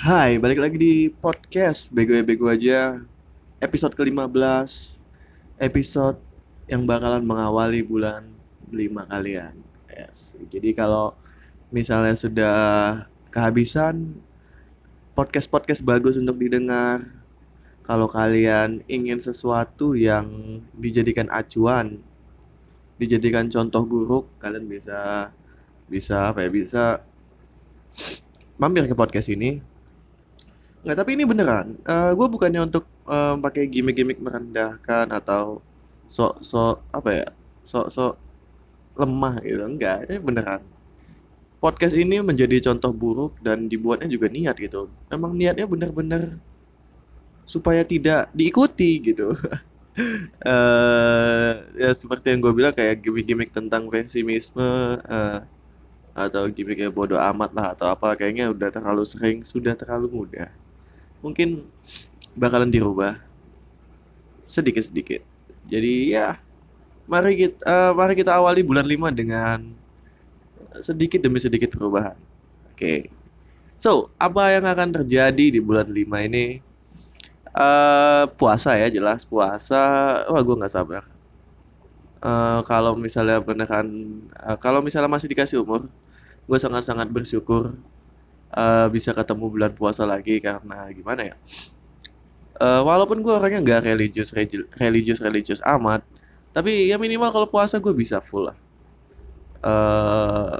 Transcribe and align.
Hai, 0.00 0.40
balik 0.40 0.64
lagi 0.64 0.80
di 0.80 0.94
podcast 1.12 1.92
Bego 1.92 2.16
ya 2.16 2.24
aja. 2.24 2.80
Episode 3.60 3.92
ke-15 3.92 4.96
Episode 5.60 6.16
yang 6.72 6.88
bakalan 6.88 7.20
mengawali 7.20 7.84
bulan 7.84 8.24
5 8.72 8.96
kalian 8.96 9.52
yes. 9.92 10.40
Jadi 10.48 10.72
kalau 10.72 11.12
misalnya 11.68 12.16
sudah 12.16 12.56
kehabisan 13.28 14.16
Podcast-podcast 15.12 15.84
bagus 15.84 16.16
untuk 16.16 16.40
didengar. 16.40 17.04
Kalau 17.84 18.08
kalian 18.08 18.80
ingin 18.88 19.20
sesuatu 19.20 19.92
yang 19.92 20.64
dijadikan 20.80 21.28
acuan 21.28 22.00
Dijadikan 22.96 23.52
contoh 23.52 23.84
buruk 23.84 24.32
Kalian 24.40 24.64
bisa 24.64 25.28
Bisa 25.92 26.32
apa 26.32 26.40
ya 26.40 26.48
Bisa 26.48 27.04
mampir 28.56 28.88
ke 28.88 28.96
podcast 28.96 29.28
ini 29.28 29.68
Nggak, 30.80 30.96
tapi 30.96 31.10
ini 31.12 31.24
beneran. 31.28 31.76
Eh 31.84 32.10
gue 32.16 32.26
bukannya 32.34 32.60
untuk 32.64 32.84
eh, 33.04 33.36
pakai 33.36 33.68
gimmick-gimmick 33.68 34.16
merendahkan 34.24 35.12
atau 35.12 35.60
sok-sok 36.08 36.80
apa 36.96 37.10
ya, 37.20 37.28
sok-sok 37.68 38.16
lemah 38.96 39.34
gitu. 39.44 39.62
Enggak, 39.68 40.08
ini 40.08 40.16
beneran. 40.24 40.60
Podcast 41.60 41.92
ini 41.92 42.24
menjadi 42.24 42.56
contoh 42.72 42.92
buruk 42.96 43.36
dan 43.44 43.68
dibuatnya 43.68 44.08
juga 44.08 44.32
niat 44.32 44.56
gitu. 44.56 44.88
Emang 45.12 45.36
niatnya 45.36 45.68
bener-bener 45.68 46.40
supaya 47.44 47.84
tidak 47.84 48.32
diikuti 48.32 49.12
gitu. 49.12 49.36
eh 50.48 51.52
ya 51.76 51.90
seperti 51.92 52.32
yang 52.32 52.40
gue 52.40 52.52
bilang 52.56 52.72
kayak 52.72 53.04
gimmick-gimmick 53.04 53.52
tentang 53.52 53.84
pesimisme 53.92 54.96
eh, 54.96 55.40
atau 56.16 56.48
gimmicknya 56.48 56.88
bodoh 56.88 57.20
amat 57.20 57.50
lah 57.52 57.66
atau 57.76 57.86
apa 57.92 58.16
kayaknya 58.16 58.48
udah 58.48 58.72
terlalu 58.72 59.04
sering, 59.04 59.44
sudah 59.44 59.76
terlalu 59.76 60.08
mudah 60.08 60.48
mungkin 61.20 61.64
bakalan 62.36 62.72
dirubah 62.72 63.20
sedikit-sedikit. 64.40 65.22
Jadi 65.70 66.16
ya, 66.16 66.40
mari 67.06 67.46
kita 67.46 67.60
eh, 67.64 67.92
mari 67.94 68.14
kita 68.18 68.34
awali 68.36 68.64
bulan 68.64 68.84
5 68.88 69.12
dengan 69.14 69.58
sedikit 70.80 71.20
demi 71.22 71.38
sedikit 71.38 71.72
perubahan. 71.76 72.16
Oke. 72.72 73.12
So, 73.80 74.12
apa 74.20 74.52
yang 74.52 74.68
akan 74.68 74.92
terjadi 75.02 75.46
di 75.56 75.60
bulan 75.62 75.88
5 75.88 76.28
ini? 76.28 76.60
eh 77.50 78.24
puasa 78.38 78.78
ya, 78.78 78.86
jelas 78.90 79.26
puasa. 79.26 79.82
Wah, 80.30 80.42
gue 80.42 80.54
nggak 80.54 80.70
sabar. 80.74 81.02
Eh, 82.20 82.60
kalau 82.68 82.92
misalnya 83.00 83.40
beneran 83.40 83.88
eh, 84.36 84.56
kalau 84.60 84.84
misalnya 84.84 85.08
masih 85.08 85.28
dikasih 85.32 85.64
umur, 85.64 85.88
gue 86.44 86.58
sangat-sangat 86.60 87.08
bersyukur 87.08 87.72
eh, 88.56 88.86
bisa 88.94 89.10
ketemu 89.18 89.44
bulan 89.54 89.72
puasa 89.78 90.02
lagi 90.08 90.38
karena 90.42 90.88
gimana 90.94 91.22
ya? 91.30 91.34
Eh, 92.60 92.82
walaupun 92.88 93.18
gue 93.24 93.32
orangnya 93.38 93.60
nggak 93.64 93.80
religius 93.90 94.30
religius 94.82 95.20
religius 95.26 95.60
amat, 95.74 96.00
tapi 96.54 96.70
ya 96.90 96.96
minimal 97.00 97.30
kalau 97.34 97.48
puasa 97.54 97.76
gue 97.84 97.94
bisa 98.02 98.18
full 98.28 98.44
lah. 98.52 98.56
Eh, 99.70 100.54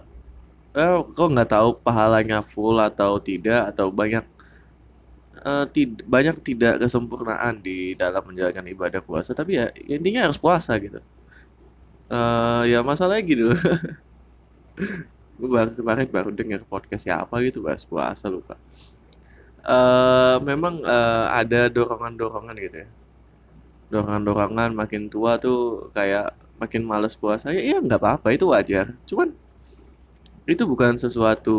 eh 0.82 0.96
kok 1.16 1.28
nggak 1.34 1.50
tahu 1.54 1.68
pahalanya 1.86 2.38
full 2.52 2.76
atau 2.88 3.12
tidak 3.28 3.60
atau 3.72 3.86
banyak 4.00 4.24
eh, 5.46 5.64
tid- 5.74 6.04
banyak 6.14 6.36
tidak 6.48 6.74
kesempurnaan 6.82 7.54
di 7.66 7.94
dalam 8.00 8.22
menjalankan 8.28 8.66
ibadah 8.74 9.00
puasa, 9.04 9.30
tapi 9.36 9.58
ya 9.60 9.66
intinya 9.96 10.20
harus 10.28 10.38
puasa 10.40 10.72
gitu. 10.80 11.00
Eh, 12.10 12.62
ya 12.74 12.78
masalahnya 12.82 13.22
gitu. 13.30 13.44
gue 15.40 15.50
baru 15.50 15.70
kemarin 15.72 16.08
baru 16.12 16.30
dengar 16.30 16.60
podcast 16.68 17.08
siapa 17.08 17.34
gitu 17.40 17.64
bahas 17.64 17.82
puasa 17.88 18.28
lupa. 18.28 18.54
Eh 19.64 20.36
memang 20.44 20.74
eh, 20.84 21.26
ada 21.40 21.60
dorongan-dorongan 21.72 22.56
gitu 22.60 22.76
ya. 22.84 22.88
Dorongan-dorongan 23.92 24.70
makin 24.76 25.08
tua 25.10 25.40
tuh 25.40 25.90
kayak 25.96 26.36
makin 26.60 26.82
males 26.84 27.16
puasa. 27.16 27.50
Ya, 27.56 27.62
ya 27.64 27.78
nggak 27.80 28.00
apa-apa 28.00 28.28
itu 28.36 28.44
wajar. 28.52 28.92
Cuman 29.08 29.32
itu 30.48 30.62
bukan 30.66 30.98
sesuatu 30.98 31.56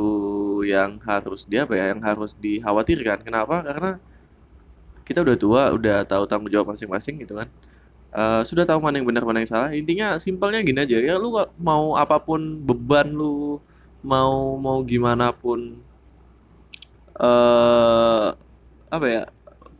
yang 0.67 0.99
harus 1.07 1.47
dia 1.49 1.63
apa 1.65 1.73
ya, 1.79 1.93
yang 1.95 2.01
harus 2.03 2.37
dikhawatirkan. 2.37 3.25
Kenapa? 3.25 3.63
Karena 3.65 3.91
kita 5.07 5.25
udah 5.25 5.37
tua, 5.37 5.61
udah 5.75 5.97
tahu 6.07 6.23
tanggung 6.29 6.51
jawab 6.53 6.73
masing-masing 6.73 7.21
gitu 7.23 7.35
kan. 7.39 7.49
Eh, 8.11 8.41
sudah 8.43 8.67
tahu 8.67 8.83
mana 8.83 8.99
yang 8.99 9.07
benar 9.07 9.23
mana 9.23 9.39
yang 9.39 9.51
salah. 9.51 9.71
Intinya 9.71 10.19
simpelnya 10.19 10.59
gini 10.59 10.83
aja 10.83 10.99
ya 10.99 11.15
lu 11.15 11.31
mau 11.55 11.95
apa 11.95 12.19
pun 12.19 12.59
beban 12.59 13.07
lu 13.07 13.63
mau 14.01 14.57
mau 14.57 14.81
gimana 14.81 15.29
pun 15.29 15.77
eh 17.21 18.27
apa 18.91 19.07
ya 19.07 19.23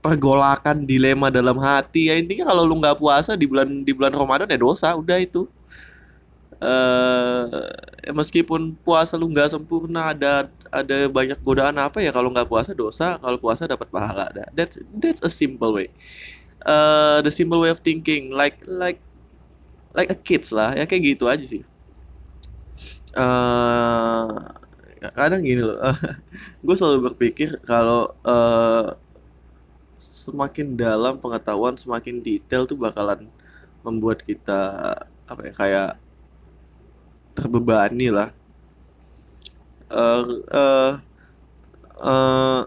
pergolakan 0.02 0.84
dilema 0.84 1.30
dalam 1.30 1.58
hati. 1.62 2.10
Ya 2.10 2.18
intinya 2.18 2.50
kalau 2.50 2.66
lu 2.66 2.82
nggak 2.82 2.98
puasa 2.98 3.38
di 3.38 3.46
bulan 3.46 3.86
di 3.86 3.94
bulan 3.94 4.14
Ramadan 4.14 4.50
ya 4.50 4.60
dosa 4.60 4.94
udah 4.98 5.18
itu. 5.22 5.46
Eh 6.62 8.12
meskipun 8.14 8.78
puasa 8.82 9.18
lu 9.18 9.30
nggak 9.30 9.54
sempurna 9.54 10.14
ada 10.14 10.50
ada 10.74 10.98
banyak 11.12 11.38
godaan 11.46 11.78
apa 11.78 12.02
ya 12.02 12.10
kalau 12.10 12.34
nggak 12.34 12.50
puasa 12.50 12.74
dosa 12.74 13.22
kalau 13.22 13.38
puasa 13.38 13.70
dapat 13.70 13.88
pahala. 13.94 14.30
Dah. 14.34 14.50
that's 14.58 14.82
that's 14.98 15.22
a 15.22 15.30
simple 15.30 15.74
way. 15.78 15.90
Eh 16.66 17.18
the 17.26 17.34
simple 17.34 17.62
way 17.62 17.70
of 17.70 17.82
thinking 17.82 18.34
like 18.34 18.58
like 18.66 19.02
like 19.94 20.10
a 20.10 20.18
kids 20.18 20.50
lah 20.56 20.74
ya 20.74 20.88
kayak 20.90 21.16
gitu 21.18 21.28
aja 21.28 21.44
sih 21.44 21.62
eh 23.16 24.28
kadang 25.18 25.42
gini 25.42 25.62
loh 25.66 25.78
gue 26.66 26.76
selalu 26.78 27.12
berpikir 27.12 27.50
kalau 27.66 28.08
eh 28.24 28.88
semakin 30.02 30.74
dalam 30.74 31.22
pengetahuan 31.22 31.78
semakin 31.78 32.26
detail 32.26 32.66
tuh 32.66 32.78
bakalan 32.80 33.30
membuat 33.86 34.26
kita 34.26 34.94
apa 35.30 35.42
ya 35.48 35.54
kayak 35.54 35.90
terbebani 37.36 38.10
lah. 38.12 38.30
Eh 39.92 40.24
eh 40.54 40.92
eh, 42.02 42.62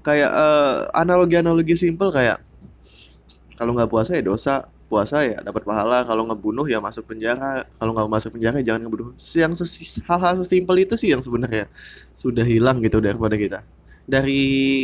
kayak 0.00 0.30
eh, 0.32 0.74
analogi-analogi 0.96 1.76
simpel 1.76 2.08
kayak 2.12 2.40
kalau 3.58 3.76
nggak 3.76 3.90
puasa 3.90 4.16
ya 4.16 4.22
dosa 4.24 4.69
puasa 4.90 5.22
ya 5.30 5.38
dapat 5.46 5.62
pahala. 5.70 6.02
Kalau 6.08 6.22
ngebunuh 6.28 6.66
ya 6.66 6.78
masuk 6.82 7.04
penjara. 7.10 7.64
Kalau 7.78 7.92
nggak 7.96 8.10
masuk 8.10 8.30
penjara 8.36 8.56
ya 8.60 8.74
jangan 8.74 8.82
ngebunuh. 8.88 9.08
Yang 9.38 9.52
hal-hal 10.08 10.34
sesimpel 10.42 10.76
itu 10.84 10.94
sih 11.00 11.10
yang 11.14 11.22
sebenarnya 11.22 11.66
sudah 12.14 12.44
hilang 12.44 12.82
gitu 12.84 12.98
daripada 13.00 13.36
kita. 13.38 13.60
Dari 14.04 14.42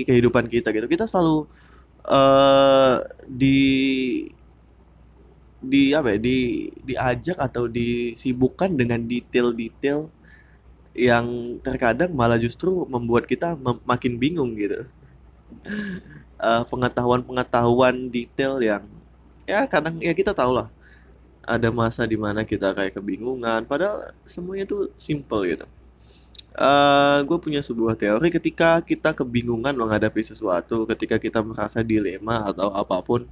kehidupan 0.08 0.46
kita 0.46 0.70
gitu. 0.76 0.86
Kita 0.86 1.04
selalu 1.10 1.50
eh 2.06 2.96
di 3.26 3.58
di 5.72 5.90
apa 5.98 6.14
ya 6.14 6.18
di 6.20 6.38
diajak 6.88 7.36
atau 7.40 7.64
disibukkan 7.66 8.70
dengan 8.80 9.00
detail-detail 9.08 10.00
yang 10.96 11.26
terkadang 11.66 12.10
malah 12.16 12.38
justru 12.40 12.70
membuat 12.88 13.24
kita 13.28 13.48
mem- 13.60 13.84
makin 13.84 14.14
bingung 14.22 14.52
gitu. 14.58 14.86
Eh, 16.36 16.62
pengetahuan-pengetahuan 16.68 18.12
detail 18.12 18.60
yang 18.60 18.84
ya 19.46 19.64
kadang 19.70 19.96
ya 20.02 20.12
kita 20.12 20.34
tahu 20.34 20.58
lah 20.58 20.68
ada 21.46 21.70
masa 21.70 22.02
di 22.04 22.18
mana 22.18 22.42
kita 22.42 22.74
kayak 22.74 22.98
kebingungan 22.98 23.62
padahal 23.70 24.02
semuanya 24.26 24.66
tuh 24.66 24.90
simple 24.98 25.46
gitu. 25.46 25.66
Eh 26.58 27.18
gue 27.22 27.38
punya 27.38 27.62
sebuah 27.62 27.94
teori 27.94 28.28
ketika 28.34 28.82
kita 28.82 29.14
kebingungan 29.14 29.72
menghadapi 29.78 30.20
sesuatu 30.26 30.82
ketika 30.90 31.22
kita 31.22 31.40
merasa 31.46 31.86
dilema 31.86 32.50
atau 32.50 32.74
apa 32.74 32.98
pun 33.04 33.22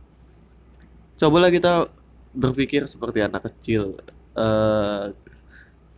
cobalah 1.18 1.50
kita 1.50 1.90
berpikir 2.30 2.86
seperti 2.86 3.26
anak 3.26 3.50
kecil. 3.50 3.98
Eh 4.38 5.10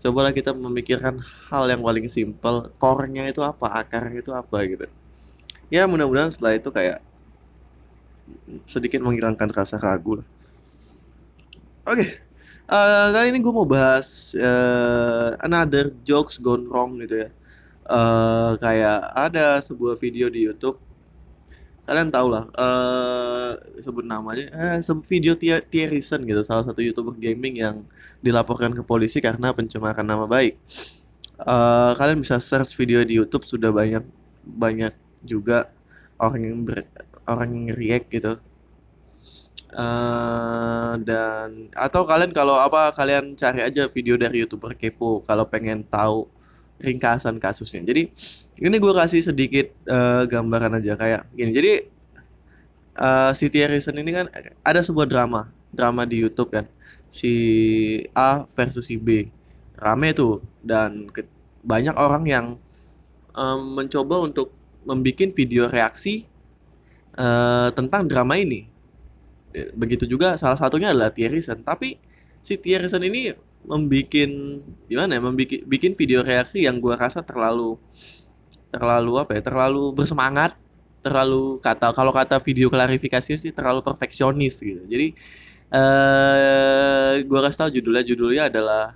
cobalah 0.01 0.33
kita 0.33 0.57
memikirkan 0.57 1.21
hal 1.53 1.69
yang 1.69 1.85
paling 1.85 2.09
simpel 2.09 2.65
core-nya 2.81 3.29
itu 3.29 3.45
apa 3.45 3.77
akarnya 3.77 4.25
itu 4.25 4.33
apa 4.33 4.57
gitu. 4.65 4.87
Ya 5.69 5.85
mudah-mudahan 5.85 6.33
setelah 6.33 6.57
itu 6.57 6.71
kayak 6.73 7.03
sedikit 8.67 9.03
menghilangkan 9.03 9.51
rasa 9.51 9.79
ragu 9.79 10.23
lah. 10.23 10.27
Oke 11.87 12.27
eh, 12.67 13.09
kali 13.15 13.27
ini 13.31 13.39
gue 13.39 13.53
mau 13.55 13.67
bahas 13.67 14.35
eh, 14.35 15.31
another 15.43 15.95
jokes 16.03 16.39
gone 16.43 16.67
wrong 16.67 16.99
gitu 17.03 17.27
ya. 17.27 17.31
Eh 17.87 18.53
kayak 18.59 19.01
ada 19.15 19.63
sebuah 19.63 19.95
video 19.99 20.27
di 20.27 20.47
YouTube. 20.47 20.79
Kalian 21.87 22.11
tau 22.11 22.27
lah 22.27 22.45
eh 22.51 23.51
sebut 23.79 24.03
namanya 24.03 24.51
eh 24.51 24.83
video 25.07 25.39
Tia 25.39 25.63
Tierisen 25.63 26.27
gitu 26.27 26.43
salah 26.43 26.67
satu 26.67 26.83
youtuber 26.83 27.15
gaming 27.15 27.63
yang 27.63 27.87
dilaporkan 28.19 28.75
ke 28.75 28.83
polisi 28.83 29.23
karena 29.23 29.55
pencemaran 29.55 30.03
nama 30.03 30.27
baik. 30.27 30.59
Eh, 31.37 31.93
kalian 31.95 32.19
bisa 32.25 32.43
search 32.43 32.75
video 32.75 33.05
di 33.07 33.15
YouTube 33.21 33.47
sudah 33.47 33.71
banyak 33.71 34.03
banyak 34.47 34.95
juga 35.23 35.71
orang 36.19 36.43
yang 36.43 36.59
ber- 36.67 36.91
orang 37.27 37.51
yang 37.55 37.77
react 37.77 38.09
gitu 38.11 38.39
eh 39.77 40.93
dan 41.05 41.69
atau 41.77 42.09
kalian 42.09 42.33
kalau 42.33 42.57
apa 42.57 42.97
kalian 42.97 43.37
cari 43.37 43.61
aja 43.61 43.85
video 43.93 44.17
dari 44.17 44.41
youtuber 44.41 44.73
kepo 44.73 45.21
kalau 45.27 45.45
pengen 45.45 45.85
tahu 45.85 46.31
ringkasan 46.81 47.41
kasusnya. 47.41 47.85
Jadi 47.85 48.09
ini 48.61 48.77
gue 48.77 48.93
kasih 48.93 49.21
sedikit 49.25 49.73
uh, 49.89 50.25
gambaran 50.29 50.81
aja 50.81 50.97
kayak 50.97 51.23
gini. 51.33 51.51
Jadi 51.53 51.73
uh, 53.01 53.33
Harrison 53.33 53.97
ini 53.97 54.11
kan 54.13 54.27
ada 54.65 54.81
sebuah 54.85 55.09
drama, 55.09 55.49
drama 55.73 56.05
di 56.05 56.21
YouTube 56.21 56.53
kan. 56.53 56.69
Si 57.09 57.33
A 58.13 58.45
versus 58.53 58.89
si 58.89 59.01
B. 59.01 59.31
Rame 59.77 60.17
tuh 60.17 60.41
dan 60.65 61.09
ke, 61.13 61.25
banyak 61.61 61.93
orang 61.97 62.25
yang 62.25 62.47
um, 63.37 63.61
mencoba 63.77 64.25
untuk 64.25 64.53
membuat 64.89 65.37
video 65.37 65.69
reaksi 65.69 66.25
uh, 67.17 67.69
tentang 67.73 68.07
drama 68.07 68.37
ini. 68.39 68.69
Begitu 69.73 70.05
juga 70.05 70.37
salah 70.37 70.61
satunya 70.61 70.93
adalah 70.93 71.09
Thierryson. 71.09 71.65
Tapi 71.65 71.97
si 72.45 72.61
Thierryson 72.61 73.01
ini 73.09 73.33
membuat 73.65 74.13
gimana 74.87 75.17
ya, 75.17 75.21
membuat 75.25 75.65
bikin 75.65 75.97
video 75.97 76.21
reaksi 76.21 76.69
yang 76.69 76.77
gua 76.79 76.95
rasa 77.01 77.25
terlalu 77.25 77.81
terlalu 78.69 79.13
apa 79.17 79.33
ya, 79.41 79.43
terlalu 79.43 79.97
bersemangat, 79.97 80.53
terlalu 81.01 81.57
kata 81.65 81.97
kalau 81.97 82.13
kata 82.13 82.37
video 82.45 82.69
klarifikasi 82.69 83.41
sih 83.41 83.53
terlalu 83.57 83.81
perfeksionis 83.81 84.61
gitu. 84.61 84.85
Jadi 84.85 85.17
eh 85.73 87.25
gua 87.25 87.49
kasih 87.49 87.59
tahu 87.65 87.71
judulnya 87.81 88.05
judulnya 88.05 88.43
adalah 88.53 88.93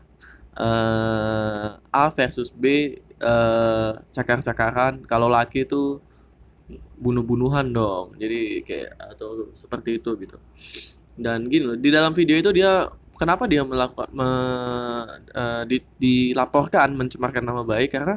eh 0.60 1.68
A 1.90 2.06
versus 2.12 2.52
B 2.52 2.94
eh 3.00 3.92
cakar-cakaran 4.12 5.08
kalau 5.08 5.32
laki 5.32 5.64
itu 5.64 6.04
bunuh-bunuhan 7.00 7.72
dong. 7.72 8.14
Jadi 8.20 8.60
kayak 8.62 9.16
atau 9.16 9.48
seperti 9.56 9.98
itu 9.98 10.10
gitu. 10.20 10.36
Dan 11.16 11.48
gini 11.48 11.74
loh, 11.74 11.76
di 11.80 11.90
dalam 11.90 12.12
video 12.12 12.36
itu 12.36 12.52
dia 12.52 12.86
kenapa 13.20 13.44
dia 13.44 13.60
melakukan 13.60 14.08
me, 14.16 14.28
uh, 15.36 15.62
di, 15.68 15.84
dilaporkan 16.00 16.96
mencemarkan 16.96 17.44
nama 17.44 17.60
baik 17.60 17.92
karena 17.92 18.16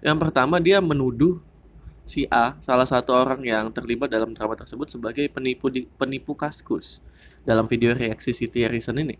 yang 0.00 0.16
pertama 0.16 0.56
dia 0.56 0.80
menuduh 0.80 1.44
si 2.08 2.24
A 2.32 2.56
salah 2.64 2.88
satu 2.88 3.12
orang 3.12 3.44
yang 3.44 3.68
terlibat 3.68 4.08
dalam 4.08 4.32
drama 4.32 4.56
tersebut 4.56 4.88
sebagai 4.88 5.28
penipu 5.28 5.68
di, 5.68 5.84
penipu 6.00 6.32
kaskus 6.32 7.04
dalam 7.44 7.68
video 7.68 7.92
reaksi 7.92 8.32
Siti 8.32 8.64
Harrison 8.64 8.96
ini 8.96 9.16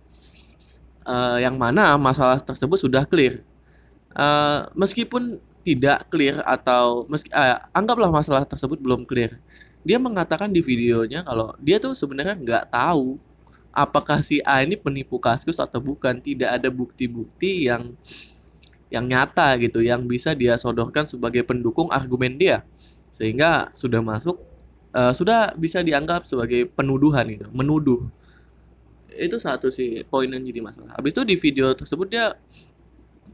uh, 1.04 1.36
yang 1.40 1.56
mana 1.56 1.96
masalah 2.00 2.40
tersebut 2.40 2.76
sudah 2.76 3.04
clear 3.08 3.40
uh, 4.16 4.68
meskipun 4.76 5.40
tidak 5.64 6.06
clear 6.12 6.44
atau 6.44 7.08
meski 7.08 7.32
uh, 7.32 7.56
anggaplah 7.72 8.12
masalah 8.12 8.44
tersebut 8.44 8.76
belum 8.78 9.08
clear. 9.08 9.40
Dia 9.80 9.96
mengatakan 9.96 10.52
di 10.52 10.60
videonya 10.60 11.24
kalau 11.24 11.56
dia 11.58 11.80
tuh 11.80 11.96
sebenarnya 11.96 12.36
nggak 12.36 12.64
tahu 12.68 13.16
apakah 13.72 14.20
si 14.20 14.44
A 14.44 14.60
ini 14.60 14.76
penipu 14.76 15.16
kasus 15.16 15.56
atau 15.56 15.80
bukan. 15.80 16.20
Tidak 16.20 16.46
ada 16.46 16.68
bukti-bukti 16.68 17.66
yang 17.66 17.96
yang 18.92 19.08
nyata 19.08 19.58
gitu 19.58 19.82
yang 19.82 20.06
bisa 20.06 20.36
dia 20.36 20.54
sodorkan 20.54 21.08
sebagai 21.08 21.42
pendukung 21.42 21.88
argumen 21.88 22.36
dia. 22.36 22.62
Sehingga 23.10 23.72
sudah 23.72 24.04
masuk 24.04 24.36
uh, 24.92 25.16
sudah 25.16 25.56
bisa 25.56 25.80
dianggap 25.80 26.28
sebagai 26.28 26.68
penuduhan 26.68 27.24
gitu 27.26 27.48
menuduh. 27.50 28.04
Itu 29.14 29.40
satu 29.40 29.72
sih 29.72 30.04
poin 30.06 30.28
yang 30.28 30.44
jadi 30.44 30.60
masalah. 30.60 30.92
Habis 30.94 31.16
itu 31.16 31.22
di 31.24 31.36
video 31.40 31.72
tersebut 31.72 32.06
dia 32.12 32.36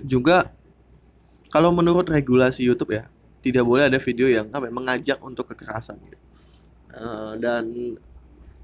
juga 0.01 0.49
kalau 1.51 1.75
menurut 1.75 2.07
regulasi 2.07 2.65
YouTube 2.65 2.95
ya 2.95 3.05
tidak 3.43 3.67
boleh 3.67 3.91
ada 3.91 3.99
video 3.99 4.31
yang 4.31 4.47
apa 4.55 4.71
ya, 4.71 4.73
mengajak 4.73 5.19
untuk 5.21 5.51
kekerasan 5.51 5.99
gitu. 6.07 6.19
Uh, 6.91 7.35
dan 7.39 7.67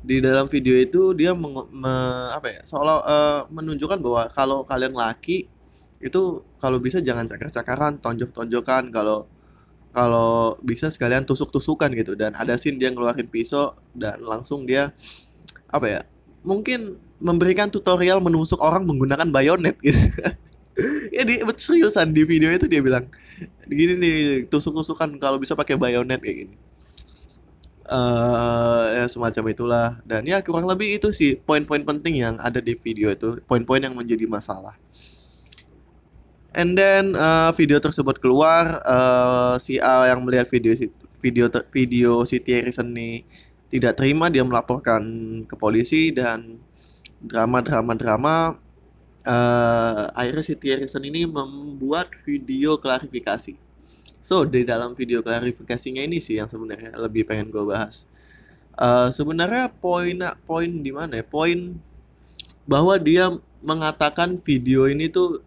di 0.06 0.22
dalam 0.22 0.46
video 0.46 0.78
itu 0.78 1.14
dia 1.18 1.34
meng, 1.34 1.66
me, 1.74 1.94
apa 2.30 2.46
ya 2.52 2.60
seolah 2.62 2.96
uh, 3.02 3.40
menunjukkan 3.50 3.98
bahwa 3.98 4.22
kalau 4.30 4.62
kalian 4.62 4.94
laki 4.94 5.50
itu 5.98 6.22
kalau 6.62 6.78
bisa 6.78 7.02
jangan 7.02 7.26
cakar-cakaran 7.26 7.98
tonjok-tonjokan 7.98 8.94
kalau 8.94 9.26
kalau 9.96 10.54
bisa 10.60 10.92
sekalian 10.92 11.24
tusuk-tusukan 11.24 11.88
gitu 11.96 12.12
dan 12.14 12.36
ada 12.36 12.54
scene 12.60 12.76
dia 12.76 12.92
ngeluarin 12.92 13.26
pisau 13.26 13.72
dan 13.96 14.20
langsung 14.20 14.68
dia 14.68 14.92
apa 15.72 15.86
ya 15.88 16.00
mungkin 16.44 17.00
memberikan 17.16 17.72
tutorial 17.72 18.20
menusuk 18.20 18.60
orang 18.60 18.84
menggunakan 18.84 19.32
bayonet 19.32 19.80
gitu 19.80 19.96
ya 21.17 21.23
di 21.25 21.40
seriusan 21.40 22.12
di 22.12 22.28
video 22.28 22.52
itu 22.52 22.69
dia 22.69 22.84
bilang 22.84 23.08
gini 23.64 23.96
nih 23.96 24.17
tusuk-tusukan 24.52 25.17
kalau 25.17 25.40
bisa 25.40 25.56
pakai 25.56 25.81
bayonet 25.81 26.20
kayak 26.20 26.46
gini. 26.46 26.56
Uh, 27.87 28.90
ya 28.99 29.05
semacam 29.06 29.44
itulah. 29.50 29.88
Dan 30.02 30.26
ya 30.26 30.43
kurang 30.43 30.67
lebih 30.67 30.99
itu 30.99 31.14
sih 31.14 31.38
poin-poin 31.38 31.87
penting 31.87 32.20
yang 32.20 32.34
ada 32.43 32.58
di 32.61 32.75
video 32.76 33.08
itu 33.08 33.40
poin-poin 33.46 33.81
yang 33.81 33.94
menjadi 33.94 34.26
masalah. 34.28 34.75
And 36.56 36.73
then 36.73 37.12
uh, 37.17 37.52
video 37.52 37.76
tersebut 37.76 38.17
keluar 38.17 38.81
uh, 38.88 39.61
si 39.61 39.76
A 39.76 40.08
yang 40.08 40.25
melihat 40.25 40.49
video 40.49 40.73
video 41.20 41.52
video 41.69 42.25
si 42.25 42.40
Harrison 42.40 42.96
ini 42.96 43.28
tidak 43.69 44.00
terima 44.00 44.32
dia 44.32 44.40
melaporkan 44.40 45.02
ke 45.44 45.55
polisi 45.58 46.17
dan 46.17 46.56
drama 47.20 47.61
drama 47.61 47.93
drama 47.93 48.34
uh, 49.26 50.08
akhirnya 50.14 50.44
si 50.46 50.55
Harrison 50.56 51.02
ini 51.02 51.26
membuat 51.26 52.08
video 52.25 52.78
klarifikasi 52.78 53.67
So 54.26 54.43
di 54.43 54.67
dalam 54.67 54.99
video 54.99 55.23
klarifikasinya 55.23 56.02
ini 56.02 56.19
sih 56.19 56.43
yang 56.43 56.50
sebenarnya 56.50 56.99
lebih 56.99 57.23
pengen 57.31 57.46
gue 57.55 57.62
bahas. 57.62 58.11
Uh, 58.75 59.06
sebenarnya 59.14 59.70
poin 59.78 60.19
poin 60.43 60.67
di 60.67 60.90
mana 60.90 61.23
ya? 61.23 61.25
Poin 61.25 61.78
bahwa 62.67 62.99
dia 62.99 63.31
mengatakan 63.62 64.43
video 64.43 64.90
ini 64.90 65.06
tuh 65.06 65.46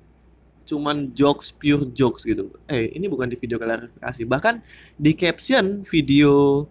cuman 0.63 1.11
jokes 1.11 1.51
pure 1.51 1.91
jokes 1.91 2.23
gitu. 2.23 2.55
Eh 2.71 2.87
ini 2.95 3.11
bukan 3.11 3.27
di 3.27 3.35
video 3.35 3.59
klarifikasi. 3.59 4.23
Bahkan 4.23 4.63
di 4.95 5.11
caption 5.11 5.83
video 5.83 6.63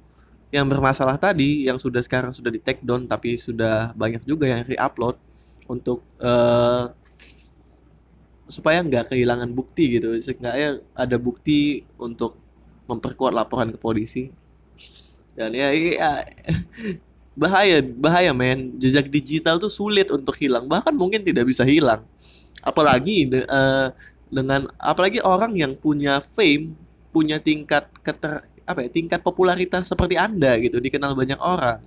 yang 0.49 0.65
bermasalah 0.65 1.21
tadi 1.21 1.69
yang 1.69 1.77
sudah 1.77 2.01
sekarang 2.01 2.33
sudah 2.33 2.49
di 2.49 2.57
take 2.57 2.81
down 2.81 3.05
tapi 3.05 3.37
sudah 3.37 3.93
banyak 3.93 4.25
juga 4.25 4.49
yang 4.49 4.65
re-upload 4.65 5.21
untuk 5.69 6.03
uh, 6.25 6.91
supaya 8.49 8.81
nggak 8.81 9.12
kehilangan 9.12 9.53
bukti 9.53 10.00
gitu. 10.00 10.17
Seenggaknya 10.19 10.81
ada 10.97 11.17
bukti 11.20 11.85
untuk 12.00 12.35
memperkuat 12.88 13.37
laporan 13.37 13.70
ke 13.70 13.79
polisi. 13.79 14.32
Dan 15.37 15.55
ya, 15.55 15.70
ya 15.70 16.25
bahaya 17.41 17.85
bahaya 17.85 18.32
men. 18.32 18.81
Jejak 18.81 19.12
digital 19.12 19.61
tuh 19.61 19.70
sulit 19.70 20.09
untuk 20.09 20.35
hilang. 20.41 20.67
Bahkan 20.67 20.97
mungkin 20.97 21.23
tidak 21.23 21.47
bisa 21.47 21.62
hilang. 21.62 22.03
Apalagi 22.64 23.29
uh, 23.47 23.93
dengan 24.32 24.64
apalagi 24.81 25.21
orang 25.25 25.55
yang 25.55 25.76
punya 25.76 26.21
fame 26.21 26.76
punya 27.12 27.41
tingkat 27.41 27.88
keter 28.05 28.44
apa 28.69 28.85
ya 28.85 28.88
tingkat 28.93 29.25
popularitas 29.25 29.88
seperti 29.88 30.21
anda 30.21 30.52
gitu 30.61 30.76
dikenal 30.76 31.16
banyak 31.16 31.40
orang 31.40 31.81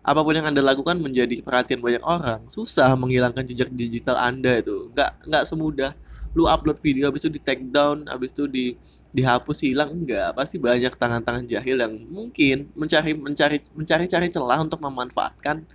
apa 0.00 0.24
pun 0.24 0.32
yang 0.32 0.48
anda 0.48 0.64
lakukan 0.64 0.96
menjadi 0.96 1.44
perhatian 1.44 1.84
banyak 1.84 2.00
orang 2.00 2.40
susah 2.48 2.96
menghilangkan 2.96 3.44
jejak 3.44 3.68
digital 3.76 4.16
anda 4.16 4.56
itu. 4.56 4.88
Nggak 4.96 5.28
nggak 5.28 5.44
semudah. 5.44 5.92
Lu 6.32 6.48
upload 6.48 6.80
video 6.80 7.12
habis 7.12 7.20
itu 7.28 7.36
di 7.36 7.40
take 7.42 7.68
down 7.68 8.08
habis 8.08 8.32
itu 8.32 8.48
di 8.48 8.80
dihapus 9.12 9.60
hilang 9.60 9.92
enggak 9.92 10.32
pasti 10.32 10.56
banyak 10.56 10.96
tangan-tangan 10.96 11.44
jahil 11.44 11.76
yang 11.84 11.94
mungkin 12.08 12.72
mencari 12.72 13.12
mencari 13.12 13.60
mencari 13.76 14.04
cari 14.08 14.26
celah 14.32 14.58
untuk 14.64 14.80
memanfaatkan 14.80 15.68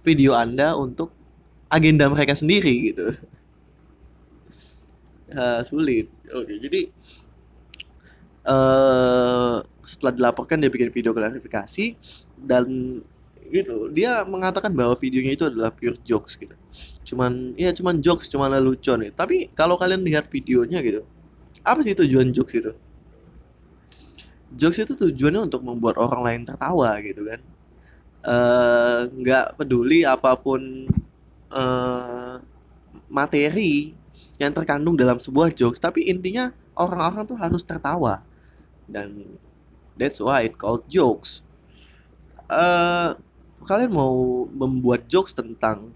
video 0.00 0.32
anda 0.32 0.72
untuk 0.72 1.12
agenda 1.68 2.08
mereka 2.08 2.32
sendiri 2.32 2.92
gitu. 2.92 3.12
Uh, 5.36 5.60
sulit. 5.68 6.08
Oke 6.32 6.56
jadi 6.64 6.80
uh, 8.48 9.60
setelah 9.84 10.12
dilaporkan 10.16 10.64
dia 10.64 10.72
bikin 10.72 10.88
video 10.88 11.12
klarifikasi 11.12 11.92
dan 12.40 12.64
gitu. 13.50 13.88
Dia 13.92 14.26
mengatakan 14.26 14.72
bahwa 14.74 14.94
videonya 14.98 15.32
itu 15.34 15.44
adalah 15.46 15.70
pure 15.70 15.96
jokes 16.02 16.36
gitu. 16.36 16.54
Cuman 17.06 17.54
ya 17.54 17.70
cuman 17.70 18.02
jokes 18.02 18.26
cuman 18.26 18.50
lelucon 18.58 19.02
nih 19.02 19.12
tapi 19.14 19.48
kalau 19.54 19.78
kalian 19.78 20.02
lihat 20.02 20.26
videonya 20.26 20.82
gitu 20.82 21.06
apa 21.66 21.82
sih 21.82 21.98
tujuan 21.98 22.30
jokes 22.30 22.54
itu? 22.54 22.72
Jokes 24.54 24.78
itu 24.86 24.94
tujuannya 24.94 25.50
untuk 25.50 25.66
membuat 25.66 25.98
orang 25.98 26.22
lain 26.22 26.42
tertawa 26.46 26.94
gitu 27.02 27.26
kan. 27.26 27.40
Eh, 28.26 29.00
nggak 29.10 29.44
uh, 29.50 29.52
peduli 29.58 30.06
apa 30.06 30.38
pun 30.38 30.62
uh, 31.50 32.38
materi 33.10 33.94
yang 34.38 34.54
terkandung 34.54 34.98
dalam 34.98 35.18
sebuah 35.18 35.54
jokes 35.54 35.78
tapi 35.78 36.06
intinya 36.10 36.50
orang-orang 36.78 37.26
tuh 37.26 37.38
harus 37.38 37.66
tertawa. 37.66 38.22
Dan 38.86 39.26
that's 39.98 40.22
why 40.22 40.46
it 40.46 40.54
called 40.54 40.86
jokes. 40.86 41.42
Uh, 42.46 43.18
kalian 43.66 43.92
mau 43.92 44.46
membuat 44.48 45.04
jokes 45.10 45.34
tentang 45.34 45.90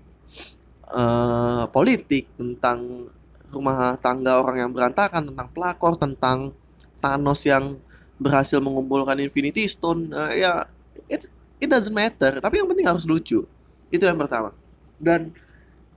uh, 0.90 1.64
politik 1.70 2.26
tentang 2.34 3.08
rumah 3.50 3.94
tangga 3.98 4.42
orang 4.42 4.66
yang 4.66 4.70
berantakan 4.74 5.30
tentang 5.30 5.48
pelakor 5.54 5.94
tentang 5.94 6.54
Thanos 7.00 7.48
yang 7.48 7.80
berhasil 8.20 8.60
mengumpulkan 8.60 9.16
Infinity 9.24 9.64
Stone 9.64 10.12
uh, 10.12 10.34
ya 10.36 10.66
it 11.08 11.30
it 11.62 11.68
doesn't 11.70 11.94
matter. 11.94 12.36
Tapi 12.42 12.60
yang 12.60 12.68
penting 12.68 12.84
harus 12.84 13.08
lucu. 13.08 13.46
Itu 13.88 14.04
yang 14.04 14.20
pertama. 14.20 14.52
Dan 15.00 15.32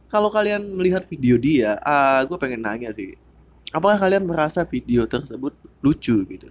kalau 0.08 0.32
kalian 0.32 0.64
melihat 0.78 1.04
video 1.04 1.36
dia 1.36 1.76
uh, 1.84 2.24
gue 2.24 2.38
pengen 2.40 2.64
nanya 2.64 2.94
sih 2.94 3.18
apakah 3.74 3.98
kalian 3.98 4.30
merasa 4.30 4.62
video 4.64 5.04
tersebut 5.10 5.52
lucu 5.82 6.24
gitu? 6.30 6.48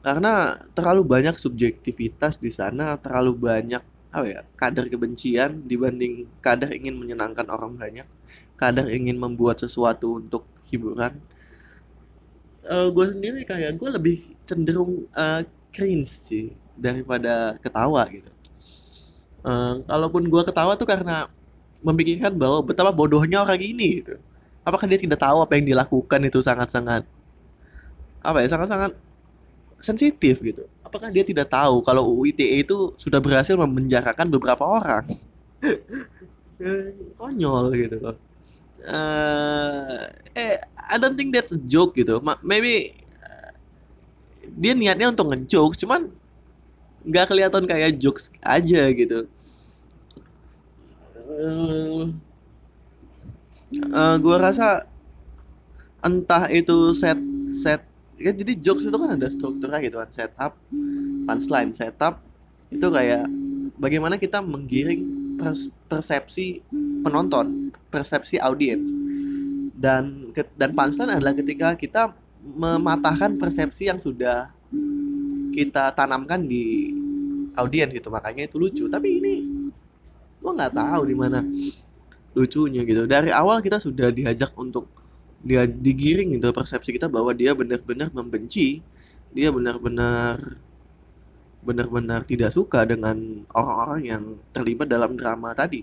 Karena 0.00 0.54
terlalu 0.72 1.02
banyak 1.02 1.34
subjektivitas 1.34 2.38
di 2.38 2.54
sana 2.54 2.94
terlalu 2.96 3.34
banyak 3.34 3.82
apa 4.14 4.26
ya 4.30 4.40
kadar 4.54 4.86
kebencian 4.86 5.66
dibanding 5.66 6.30
kadar 6.38 6.70
ingin 6.70 6.94
menyenangkan 6.94 7.50
orang 7.50 7.74
banyak 7.74 8.06
kadar 8.54 8.86
ingin 8.86 9.18
membuat 9.18 9.58
sesuatu 9.58 10.22
untuk 10.22 10.46
hiburan. 10.70 11.18
Uh, 12.64 12.88
gue 12.94 13.06
sendiri 13.10 13.42
kayak 13.44 13.76
gue 13.76 13.90
lebih 13.90 14.16
cenderung 14.46 15.04
uh, 15.18 15.42
cringe 15.74 16.08
sih 16.08 16.54
daripada 16.78 17.58
ketawa 17.58 18.06
gitu. 18.08 18.30
Uh, 19.44 19.82
kalaupun 19.84 20.24
gue 20.30 20.42
ketawa 20.46 20.78
tuh 20.78 20.88
karena 20.88 21.28
memikirkan 21.84 22.32
bahwa 22.38 22.64
betapa 22.64 22.94
bodohnya 22.94 23.42
orang 23.42 23.60
ini 23.60 24.00
gitu. 24.00 24.16
Apakah 24.64 24.88
dia 24.88 24.96
tidak 24.96 25.20
tahu 25.20 25.44
apa 25.44 25.60
yang 25.60 25.66
dilakukan 25.68 26.22
itu 26.24 26.40
sangat-sangat 26.40 27.04
apa 28.24 28.40
ya 28.40 28.48
sangat-sangat 28.48 28.96
sensitif 29.84 30.40
gitu 30.40 30.64
apakah 30.94 31.10
dia 31.10 31.26
tidak 31.26 31.50
tahu 31.50 31.82
kalau 31.82 32.06
UU 32.06 32.30
ITE 32.30 32.62
itu 32.62 32.94
sudah 32.94 33.18
berhasil 33.18 33.58
memenjarakan 33.58 34.30
beberapa 34.30 34.62
orang? 34.62 35.02
Konyol 37.18 37.74
gitu 37.74 37.98
loh. 37.98 38.14
Uh, 38.86 40.06
eh 40.38 40.54
I 40.86 40.94
don't 41.02 41.18
think 41.18 41.34
that's 41.34 41.50
a 41.50 41.58
joke 41.66 41.98
gitu. 41.98 42.22
Maybe 42.46 42.94
uh, 43.18 43.50
dia 44.54 44.78
niatnya 44.78 45.10
untuk 45.10 45.34
ngejokes 45.34 45.82
cuman 45.82 46.14
nggak 47.02 47.26
kelihatan 47.26 47.66
kayak 47.66 47.98
jokes 47.98 48.30
aja 48.46 48.86
gitu. 48.94 49.26
Uh, 51.26 52.14
uh, 53.90 54.14
gue 54.22 54.36
rasa 54.38 54.86
entah 56.06 56.46
itu 56.54 56.94
set 56.94 57.18
set 57.50 57.82
ya 58.18 58.30
jadi 58.30 58.52
jokes 58.58 58.86
itu 58.86 58.96
kan 58.96 59.18
ada 59.18 59.26
strukturnya 59.26 59.78
gitu 59.82 59.98
kan 59.98 60.10
setup 60.10 60.54
punchline 61.24 61.72
setup. 61.72 62.20
Itu 62.68 62.92
kayak 62.92 63.26
bagaimana 63.80 64.20
kita 64.20 64.44
menggiring 64.44 65.02
pers 65.40 65.72
persepsi 65.88 66.62
penonton 67.02 67.72
persepsi 67.90 68.38
audiens 68.38 68.86
dan 69.74 70.30
dan 70.54 70.70
punchline 70.76 71.10
adalah 71.18 71.34
ketika 71.34 71.74
kita 71.74 72.14
mematahkan 72.44 73.40
persepsi 73.40 73.88
yang 73.88 73.98
sudah 73.98 74.52
kita 75.54 75.94
tanamkan 75.96 76.44
di 76.44 76.92
audiens 77.56 77.90
gitu. 77.94 78.10
Makanya 78.12 78.46
itu 78.50 78.58
lucu. 78.60 78.84
Tapi 78.90 79.08
ini 79.22 79.34
gua 80.42 80.52
nggak 80.52 80.74
tahu 80.76 81.02
di 81.08 81.16
mana 81.16 81.40
lucunya 82.34 82.82
gitu. 82.82 83.06
Dari 83.06 83.30
awal 83.30 83.62
kita 83.62 83.78
sudah 83.78 84.10
diajak 84.10 84.52
untuk 84.58 84.90
dia 85.44 85.68
digiring 85.68 86.40
gitu 86.40 86.48
persepsi 86.56 86.96
kita 86.96 87.06
bahwa 87.06 87.36
dia 87.36 87.52
benar-benar 87.52 88.08
membenci 88.16 88.80
dia 89.34 89.52
benar-benar 89.52 90.40
benar-benar 91.64 92.20
tidak 92.28 92.52
suka 92.52 92.84
dengan 92.84 93.42
orang-orang 93.56 94.02
yang 94.04 94.22
terlibat 94.52 94.86
dalam 94.86 95.16
drama 95.16 95.56
tadi. 95.56 95.82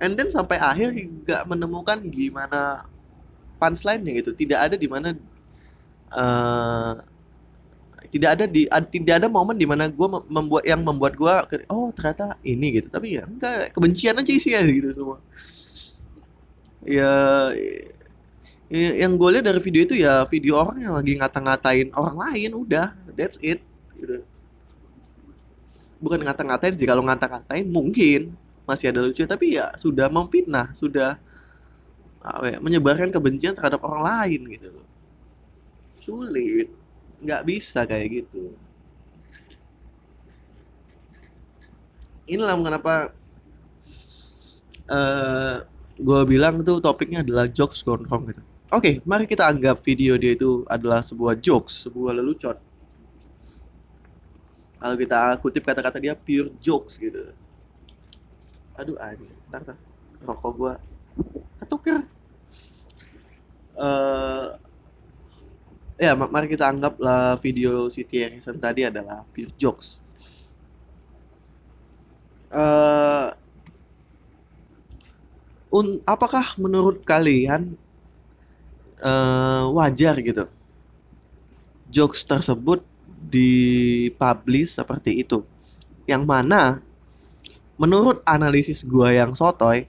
And 0.00 0.16
then 0.16 0.32
sampai 0.32 0.56
akhir 0.56 0.92
nggak 0.96 1.42
menemukan 1.48 2.00
gimana 2.08 2.84
punchline-nya 3.60 4.24
gitu. 4.24 4.32
Tidak 4.32 4.56
ada 4.56 4.76
di 4.76 4.88
mana 4.88 5.12
uh, 6.16 6.96
tidak 8.08 8.30
ada 8.40 8.44
di 8.48 8.64
ad, 8.72 8.88
tidak 8.88 9.20
ada 9.24 9.28
momen 9.28 9.56
di 9.60 9.68
mana 9.68 9.88
gue 9.92 10.08
membuat 10.28 10.64
yang 10.64 10.80
membuat 10.80 11.16
gue 11.16 11.34
oh 11.68 11.92
ternyata 11.92 12.36
ini 12.44 12.80
gitu. 12.80 12.88
Tapi 12.88 13.20
ya 13.20 13.28
enggak. 13.28 13.72
Kebencian 13.76 14.16
aja 14.16 14.32
isinya 14.32 14.64
gitu 14.64 14.88
semua. 14.96 15.20
Ya 16.84 17.12
yang 18.70 19.14
gue 19.14 19.28
lihat 19.38 19.46
dari 19.46 19.60
video 19.62 19.82
itu 19.86 19.94
ya 19.94 20.26
video 20.26 20.58
orang 20.58 20.82
yang 20.82 20.94
lagi 20.98 21.14
ngata-ngatain 21.14 21.94
orang 21.94 22.16
lain 22.18 22.50
udah 22.54 22.90
that's 23.14 23.38
it. 23.42 23.62
Gitu. 23.96 24.20
bukan 25.96 26.20
ngata-ngatain 26.20 26.76
sih 26.76 26.84
kalau 26.84 27.00
ngata-ngatain 27.00 27.64
mungkin 27.64 28.36
masih 28.68 28.92
ada 28.92 29.00
lucu 29.00 29.24
tapi 29.24 29.56
ya 29.56 29.72
sudah 29.80 30.12
memfitnah 30.12 30.68
sudah 30.76 31.16
apa 32.20 32.44
ya, 32.52 32.58
menyebarkan 32.60 33.08
kebencian 33.08 33.56
terhadap 33.56 33.80
orang 33.86 34.04
lain 34.04 34.40
gitu 34.52 34.68
sulit. 35.96 36.68
Nggak 37.18 37.42
bisa 37.48 37.82
kayak 37.82 38.22
gitu. 38.22 38.54
Inilah 42.30 42.58
kenapa 42.58 43.14
uh, 44.90 44.94
eh, 44.94 45.56
gue 45.98 46.20
bilang 46.28 46.62
tuh 46.62 46.78
topiknya 46.82 47.22
adalah 47.22 47.46
jokes 47.50 47.82
gone 47.86 48.04
wrong 48.06 48.26
gitu 48.28 48.42
Oke, 48.66 48.98
okay, 48.98 49.06
mari 49.06 49.30
kita 49.30 49.46
anggap 49.46 49.78
video 49.78 50.18
dia 50.18 50.34
itu 50.34 50.66
adalah 50.66 50.98
sebuah 50.98 51.38
jokes, 51.38 51.86
sebuah 51.86 52.18
lelucon. 52.18 52.58
Kalau 54.82 54.96
kita 54.98 55.38
kutip 55.38 55.62
kata-kata 55.62 56.02
dia 56.02 56.18
pure 56.18 56.50
jokes 56.58 56.98
gitu. 56.98 57.30
Aduh 58.74 58.98
anjing, 58.98 59.30
ntar, 59.46 59.62
ntar. 59.62 59.78
Rokok 60.18 60.52
gua 60.58 60.74
ketuker. 61.62 62.02
Uh, 63.78 64.58
ya, 65.94 66.18
mari 66.18 66.50
kita 66.50 66.66
anggaplah 66.66 67.38
video 67.38 67.86
Siti 67.86 68.18
Harrison 68.18 68.58
tadi 68.58 68.82
adalah 68.82 69.22
pure 69.30 69.54
jokes. 69.54 70.02
Uh, 72.50 73.30
un, 75.70 76.02
apakah 76.02 76.58
menurut 76.58 77.06
kalian 77.06 77.78
uh, 79.02 79.68
wajar 79.74 80.16
gitu. 80.20 80.44
Jokes 81.90 82.24
tersebut 82.26 82.84
dipublish 83.26 84.76
seperti 84.76 85.24
itu. 85.24 85.42
Yang 86.06 86.22
mana 86.24 86.80
menurut 87.76 88.22
analisis 88.24 88.86
gua 88.86 89.12
yang 89.12 89.36
sotoy 89.36 89.84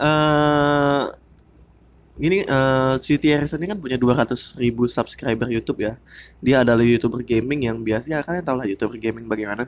uh, 0.00 1.04
ini 2.20 2.44
uh, 2.44 3.00
Siti 3.00 3.32
Harrison 3.32 3.60
ini 3.64 3.72
kan 3.72 3.80
punya 3.80 3.96
200 3.96 4.60
ribu 4.60 4.84
subscriber 4.84 5.48
YouTube 5.48 5.88
ya. 5.88 5.96
Dia 6.44 6.60
adalah 6.60 6.84
youtuber 6.84 7.24
gaming 7.24 7.64
yang 7.64 7.80
biasa 7.80 8.12
ya 8.12 8.20
kalian 8.20 8.44
tahu 8.44 8.60
lah 8.60 8.66
youtuber 8.68 9.00
gaming 9.00 9.24
bagaimana 9.24 9.64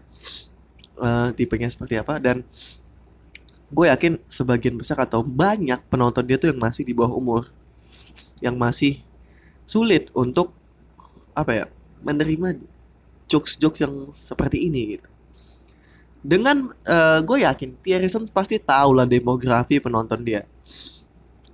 uh, 1.00 1.32
tipenya 1.32 1.72
seperti 1.72 1.96
apa. 1.96 2.20
Dan 2.20 2.44
gue 3.72 3.86
yakin 3.88 4.20
sebagian 4.28 4.76
besar 4.76 5.00
atau 5.00 5.24
banyak 5.24 5.80
penonton 5.88 6.28
dia 6.28 6.36
tuh 6.36 6.52
yang 6.52 6.60
masih 6.60 6.84
di 6.84 6.92
bawah 6.92 7.16
umur 7.16 7.48
yang 8.42 8.58
masih 8.58 8.98
sulit 9.64 10.10
untuk 10.12 10.52
apa 11.32 11.64
ya 11.64 11.64
menerima 12.02 12.58
jokes-jokes 13.30 13.80
yang 13.80 13.94
seperti 14.10 14.68
ini 14.68 14.98
gitu. 14.98 15.08
Dengan 16.22 16.70
uh, 16.86 17.18
gue 17.22 17.42
yakin 17.42 17.78
Harrison 17.82 18.26
pasti 18.30 18.58
tahu 18.58 18.94
lah 18.94 19.06
demografi 19.08 19.82
penonton 19.82 20.22
dia. 20.22 20.46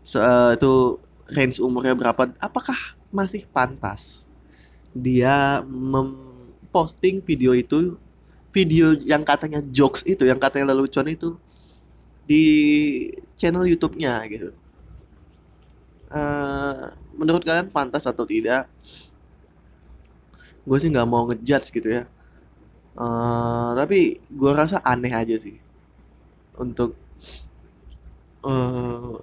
So, 0.05 0.21
uh, 0.21 0.57
itu 0.57 1.01
range 1.33 1.61
umurnya 1.61 1.97
berapa? 1.97 2.33
Apakah 2.41 2.77
masih 3.09 3.49
pantas 3.49 4.29
dia 4.93 5.65
memposting 5.65 7.21
video 7.25 7.57
itu 7.57 7.97
video 8.53 8.97
yang 9.05 9.23
katanya 9.25 9.61
jokes 9.71 10.05
itu 10.09 10.25
yang 10.25 10.41
katanya 10.41 10.73
lelucon 10.73 11.09
itu 11.09 11.37
di 12.29 12.45
channel 13.37 13.65
YouTube-nya 13.65 14.21
gitu 14.29 14.53
uh, 16.13 16.93
menurut 17.17 17.43
kalian 17.45 17.73
pantas 17.73 18.05
atau 18.05 18.25
tidak? 18.29 18.69
Gue 20.69 20.79
sih 20.81 20.93
nggak 20.93 21.09
mau 21.09 21.29
ngejudge 21.29 21.73
gitu 21.73 21.89
ya. 21.89 22.05
Uh, 22.99 23.73
tapi 23.79 24.19
gue 24.29 24.53
rasa 24.53 24.83
aneh 24.85 25.13
aja 25.15 25.37
sih. 25.39 25.57
Untuk 26.59 26.99
uh, 28.45 29.17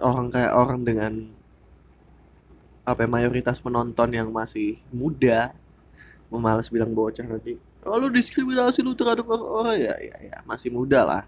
orang 0.00 0.28
kayak 0.28 0.52
orang 0.52 0.80
dengan 0.84 1.12
apa 2.86 3.02
ya, 3.02 3.08
mayoritas 3.10 3.58
penonton 3.58 4.14
yang 4.14 4.30
masih 4.30 4.78
muda 4.94 5.50
memalas 6.30 6.70
bilang 6.70 6.94
bocah 6.94 7.26
nanti 7.26 7.58
oh, 7.82 7.98
lu 7.98 8.10
diskriminasi 8.14 8.82
lu 8.82 8.94
terhadap 8.94 9.26
orang 9.26 9.78
ya, 9.78 9.94
ya 9.98 10.16
ya 10.30 10.38
masih 10.46 10.70
muda 10.70 11.02
lah 11.02 11.22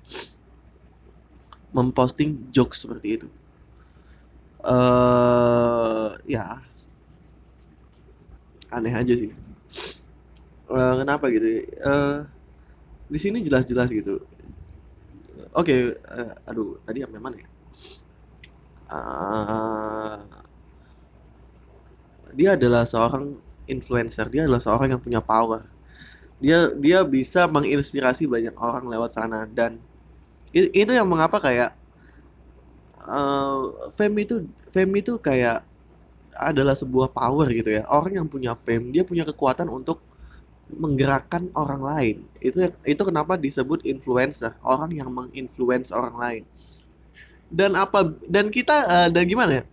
memposting 1.73 2.49
jokes 2.49 2.85
seperti 2.85 3.21
itu. 3.21 3.29
Uh, 4.65 6.13
ya. 6.27 6.61
Aneh 8.69 8.93
aja 8.93 9.15
sih. 9.15 9.33
Uh, 10.69 10.95
kenapa 11.01 11.33
gitu? 11.33 11.65
Uh, 11.81 12.29
di 13.09 13.19
sini 13.21 13.41
jelas-jelas 13.41 13.89
gitu. 13.89 14.21
Oke 15.57 15.73
okay, 15.73 15.81
uh, 16.13 16.33
aduh 16.45 16.77
tadi 16.85 17.01
yang 17.01 17.13
mana 17.17 17.41
ya? 17.41 17.49
Uh, 18.89 20.21
dia 22.37 22.57
adalah 22.57 22.85
seorang 22.85 23.37
influencer. 23.65 24.29
Dia 24.29 24.45
adalah 24.45 24.61
seorang 24.61 24.97
yang 24.97 25.01
punya 25.01 25.25
power. 25.25 25.65
Dia 26.39 26.71
dia 26.77 27.01
bisa 27.03 27.49
menginspirasi 27.49 28.29
banyak 28.29 28.55
orang 28.61 28.85
lewat 28.87 29.17
sana 29.17 29.49
dan 29.49 29.81
itu 30.53 30.93
yang 30.93 31.09
mengapa 31.09 31.37
kayak 31.41 31.77
uh, 33.05 33.73
fame 33.93 34.25
itu 34.25 34.45
fame 34.73 35.01
itu 35.01 35.21
kayak 35.21 35.65
adalah 36.39 36.77
sebuah 36.77 37.11
power 37.11 37.51
gitu 37.51 37.75
ya. 37.75 37.83
Orang 37.91 38.15
yang 38.15 38.29
punya 38.31 38.55
fame 38.55 38.95
dia 38.95 39.03
punya 39.03 39.27
kekuatan 39.27 39.67
untuk 39.69 40.01
menggerakkan 40.71 41.49
orang 41.57 41.81
lain. 41.83 42.17
Itu 42.39 42.69
itu 42.85 43.03
kenapa 43.03 43.35
disebut 43.35 43.83
influencer 43.85 44.55
orang 44.63 44.95
yang 44.95 45.11
menginfluence 45.11 45.91
orang 45.91 46.17
lain. 46.17 46.43
Dan 47.49 47.75
apa 47.75 48.13
dan 48.29 48.53
kita 48.53 48.77
uh, 48.87 49.09
dan 49.09 49.25
gimana 49.25 49.61
ya 49.61 49.65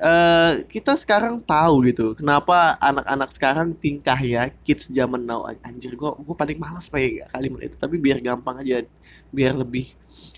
uh, 0.00 0.52
kita 0.66 0.96
sekarang 0.96 1.38
tahu 1.44 1.84
gitu 1.86 2.16
kenapa 2.16 2.74
anak-anak 2.80 3.30
sekarang 3.30 3.68
tingkah 3.76 4.16
ya 4.18 4.48
kids 4.64 4.88
zaman 4.90 5.22
now. 5.22 5.44
Anjir 5.62 5.94
gue 5.94 6.10
gue 6.10 6.36
paling 6.36 6.58
malas 6.58 6.88
pakai 6.88 7.22
kalimat 7.30 7.60
itu 7.62 7.76
tapi 7.76 8.00
biar 8.00 8.18
gampang 8.24 8.58
aja 8.64 8.82
biar 9.30 9.54
lebih 9.54 9.86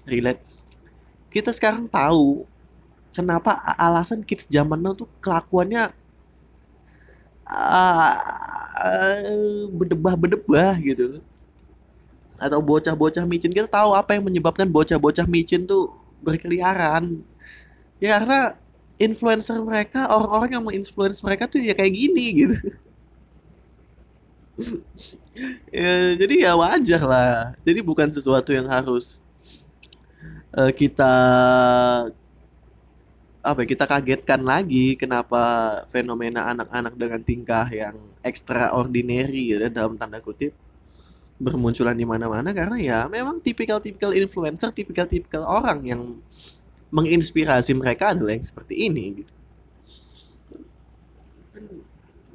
relate. 0.04 0.42
Kita 1.32 1.54
sekarang 1.54 1.88
tahu 1.88 2.44
kenapa 3.14 3.56
alasan 3.78 4.20
kids 4.26 4.50
zaman 4.50 4.82
now 4.82 4.92
tuh 4.92 5.08
kelakuannya 5.22 5.88
uh, 7.48 8.14
uh, 8.82 10.76
gitu. 10.82 11.22
Atau 12.42 12.58
bocah-bocah 12.58 13.22
micin 13.22 13.54
kita 13.54 13.70
tahu 13.70 13.94
apa 13.94 14.18
yang 14.18 14.26
menyebabkan 14.26 14.66
bocah-bocah 14.66 15.30
micin 15.30 15.62
tuh 15.62 15.94
berkeliaran. 16.26 17.22
Ya 18.02 18.18
karena 18.18 18.58
influencer 19.02 19.58
mereka 19.66 20.06
orang-orang 20.06 20.50
yang 20.58 20.64
menginfluence 20.64 21.20
mereka 21.26 21.50
tuh 21.50 21.58
ya 21.58 21.74
kayak 21.74 21.92
gini 21.92 22.26
gitu. 22.46 22.56
Ya 25.72 26.12
jadi 26.12 26.44
ya 26.44 26.52
wajar 26.60 27.00
lah. 27.00 27.56
Jadi 27.64 27.80
bukan 27.80 28.04
sesuatu 28.12 28.52
yang 28.52 28.68
harus 28.68 29.24
uh, 30.52 30.68
kita 30.68 31.14
apa 33.42 33.58
ya, 33.64 33.68
kita 33.74 33.84
kagetkan 33.88 34.44
lagi 34.44 34.94
kenapa 34.94 35.42
fenomena 35.90 36.46
anak-anak 36.52 36.94
dengan 36.94 37.20
tingkah 37.24 37.66
yang 37.72 37.96
extraordinary 38.22 39.56
ya 39.56 39.66
dalam 39.66 39.98
tanda 39.98 40.22
kutip 40.22 40.54
bermunculan 41.42 41.98
di 41.98 42.06
mana-mana. 42.06 42.54
Karena 42.54 42.78
ya 42.78 42.98
memang 43.10 43.42
tipikal-tipikal 43.42 44.14
influencer, 44.14 44.70
tipikal-tipikal 44.70 45.42
orang 45.42 45.78
yang 45.82 46.02
menginspirasi 46.92 47.72
mereka 47.72 48.12
adalah 48.12 48.36
yang 48.36 48.44
seperti 48.44 48.86
ini 48.86 49.24
gitu. 49.24 49.32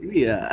Iya. 0.01 0.49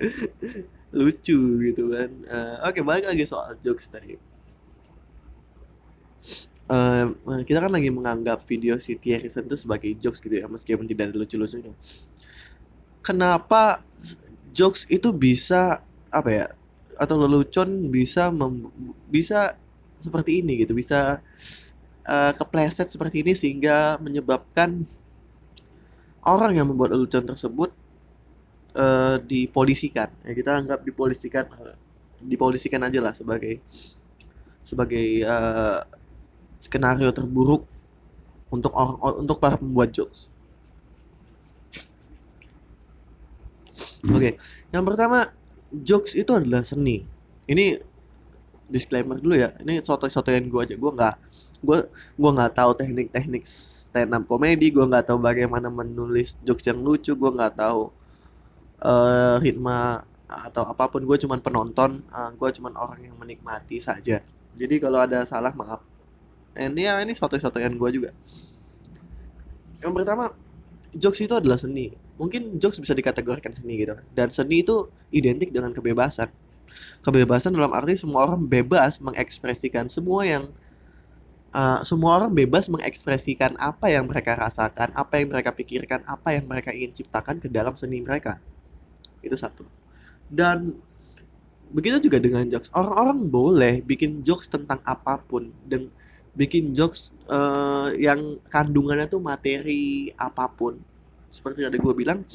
Lucu 0.98 1.40
gitu 1.70 1.84
kan. 1.92 2.10
Uh, 2.26 2.56
Oke, 2.66 2.80
okay, 2.80 2.82
balik 2.82 3.06
lagi 3.06 3.22
soal 3.28 3.54
jokes 3.60 3.92
tadi. 3.92 4.16
Uh, 6.70 7.10
kita 7.44 7.58
kan 7.58 7.70
lagi 7.74 7.90
menganggap 7.90 8.42
video 8.46 8.78
si 8.78 8.94
Thierry 8.94 9.26
itu 9.26 9.56
sebagai 9.58 9.90
jokes 9.98 10.22
gitu 10.22 10.38
ya 10.38 10.46
meskipun 10.46 10.86
tidak 10.86 11.10
ada 11.10 11.18
lucu-lucunya 11.18 11.74
kenapa 13.02 13.82
jokes 14.54 14.86
itu 14.86 15.10
bisa 15.10 15.82
apa 16.14 16.30
ya 16.30 16.46
atau 16.94 17.18
lelucon 17.18 17.90
bisa 17.90 18.30
mem, 18.30 18.70
bisa 19.10 19.58
seperti 19.98 20.46
ini 20.46 20.62
gitu 20.62 20.76
bisa 20.76 21.18
uh, 22.10 22.32
kepleset 22.34 22.90
seperti 22.90 23.22
ini 23.22 23.32
sehingga 23.38 23.94
menyebabkan 24.02 24.82
orang 26.26 26.58
yang 26.58 26.66
membuat 26.66 26.98
lelucon 26.98 27.22
tersebut 27.22 27.70
uh, 28.74 29.22
dipolisikan 29.22 30.10
ya 30.26 30.32
kita 30.34 30.58
anggap 30.58 30.82
dipolisikan 30.82 31.46
dipolisikan 32.20 32.82
aja 32.84 32.98
lah 33.00 33.14
sebagai 33.14 33.62
sebagai 34.60 35.24
uh, 35.24 35.80
skenario 36.60 37.08
terburuk 37.16 37.64
untuk 38.52 38.74
orang 38.76 38.98
untuk 39.24 39.40
para 39.40 39.56
pembuat 39.56 39.94
jokes. 39.94 40.34
Oke, 44.10 44.16
okay. 44.16 44.32
yang 44.72 44.84
pertama 44.84 45.24
jokes 45.72 46.16
itu 46.16 46.28
adalah 46.32 46.64
seni. 46.64 47.04
Ini 47.48 47.78
disclaimer 48.70 49.18
dulu 49.18 49.36
ya. 49.36 49.50
Ini 49.60 49.82
soto-sotoyan 49.82 50.46
gue 50.46 50.60
aja. 50.62 50.74
Gue 50.78 50.92
nggak, 50.94 51.14
gue 51.66 51.78
gue 51.90 52.30
nggak 52.30 52.52
tahu 52.54 52.70
teknik-teknik 52.78 53.42
stand 53.44 54.14
up 54.14 54.24
comedy. 54.30 54.70
Gue 54.70 54.86
nggak 54.86 55.10
tahu 55.10 55.18
bagaimana 55.18 55.68
menulis 55.68 56.38
jokes 56.46 56.70
yang 56.70 56.78
lucu. 56.80 57.12
Gue 57.18 57.30
nggak 57.34 57.58
tahu 57.58 57.90
uh, 58.86 59.36
atau 60.30 60.62
apa 60.64 60.84
pun. 60.86 61.02
Gue 61.02 61.18
cuman 61.18 61.42
penonton. 61.42 62.00
Uh, 62.14 62.30
gue 62.38 62.48
cuman 62.56 62.72
orang 62.78 63.02
yang 63.02 63.18
menikmati 63.18 63.82
saja. 63.82 64.22
Jadi 64.54 64.74
kalau 64.78 65.02
ada 65.02 65.26
salah 65.26 65.52
maaf 65.52 65.90
ini 66.58 66.82
ya 66.88 66.98
ini 67.02 67.14
soto-sotoyan 67.14 67.78
gue 67.78 67.90
juga 67.94 68.10
yang 69.80 69.94
pertama 69.94 70.34
jokes 70.92 71.22
itu 71.22 71.34
adalah 71.36 71.56
seni 71.56 71.94
mungkin 72.18 72.58
jokes 72.58 72.82
bisa 72.82 72.92
dikategorikan 72.92 73.54
seni 73.54 73.86
gitu 73.86 73.94
dan 74.12 74.28
seni 74.28 74.66
itu 74.66 74.90
identik 75.14 75.54
dengan 75.54 75.70
kebebasan 75.70 76.28
kebebasan 77.00 77.56
dalam 77.56 77.72
arti 77.72 77.96
semua 77.96 78.28
orang 78.28 78.44
bebas 78.44 79.00
mengekspresikan 79.00 79.88
semua 79.88 80.24
yang 80.28 80.44
uh, 81.56 81.80
semua 81.80 82.20
orang 82.20 82.32
bebas 82.32 82.68
mengekspresikan 82.68 83.56
apa 83.56 83.88
yang 83.88 84.04
mereka 84.06 84.36
rasakan 84.36 84.92
apa 84.92 85.20
yang 85.20 85.32
mereka 85.32 85.50
pikirkan 85.54 86.04
apa 86.06 86.36
yang 86.36 86.44
mereka 86.46 86.70
ingin 86.74 86.92
ciptakan 86.92 87.40
ke 87.40 87.48
dalam 87.48 87.74
seni 87.74 88.04
mereka. 88.04 88.38
Itu 89.24 89.36
satu. 89.36 89.64
Dan 90.28 90.76
begitu 91.70 92.10
juga 92.10 92.18
dengan 92.18 92.44
jokes. 92.46 92.70
Orang-orang 92.74 93.30
boleh 93.30 93.74
bikin 93.82 94.20
jokes 94.20 94.50
tentang 94.50 94.82
apa 94.84 95.18
pun 95.22 95.50
dan 95.66 95.88
bikin 96.34 96.70
jokes 96.76 97.16
uh, 97.26 97.90
yang 97.98 98.38
kandungannya 98.50 99.08
tuh 99.10 99.22
materi 99.22 100.12
apa 100.20 100.46
pun. 100.50 100.78
Seperti 101.30 101.62
yang 101.62 101.70
tadi 101.70 101.80
gue 101.82 101.94
bilang 101.94 102.26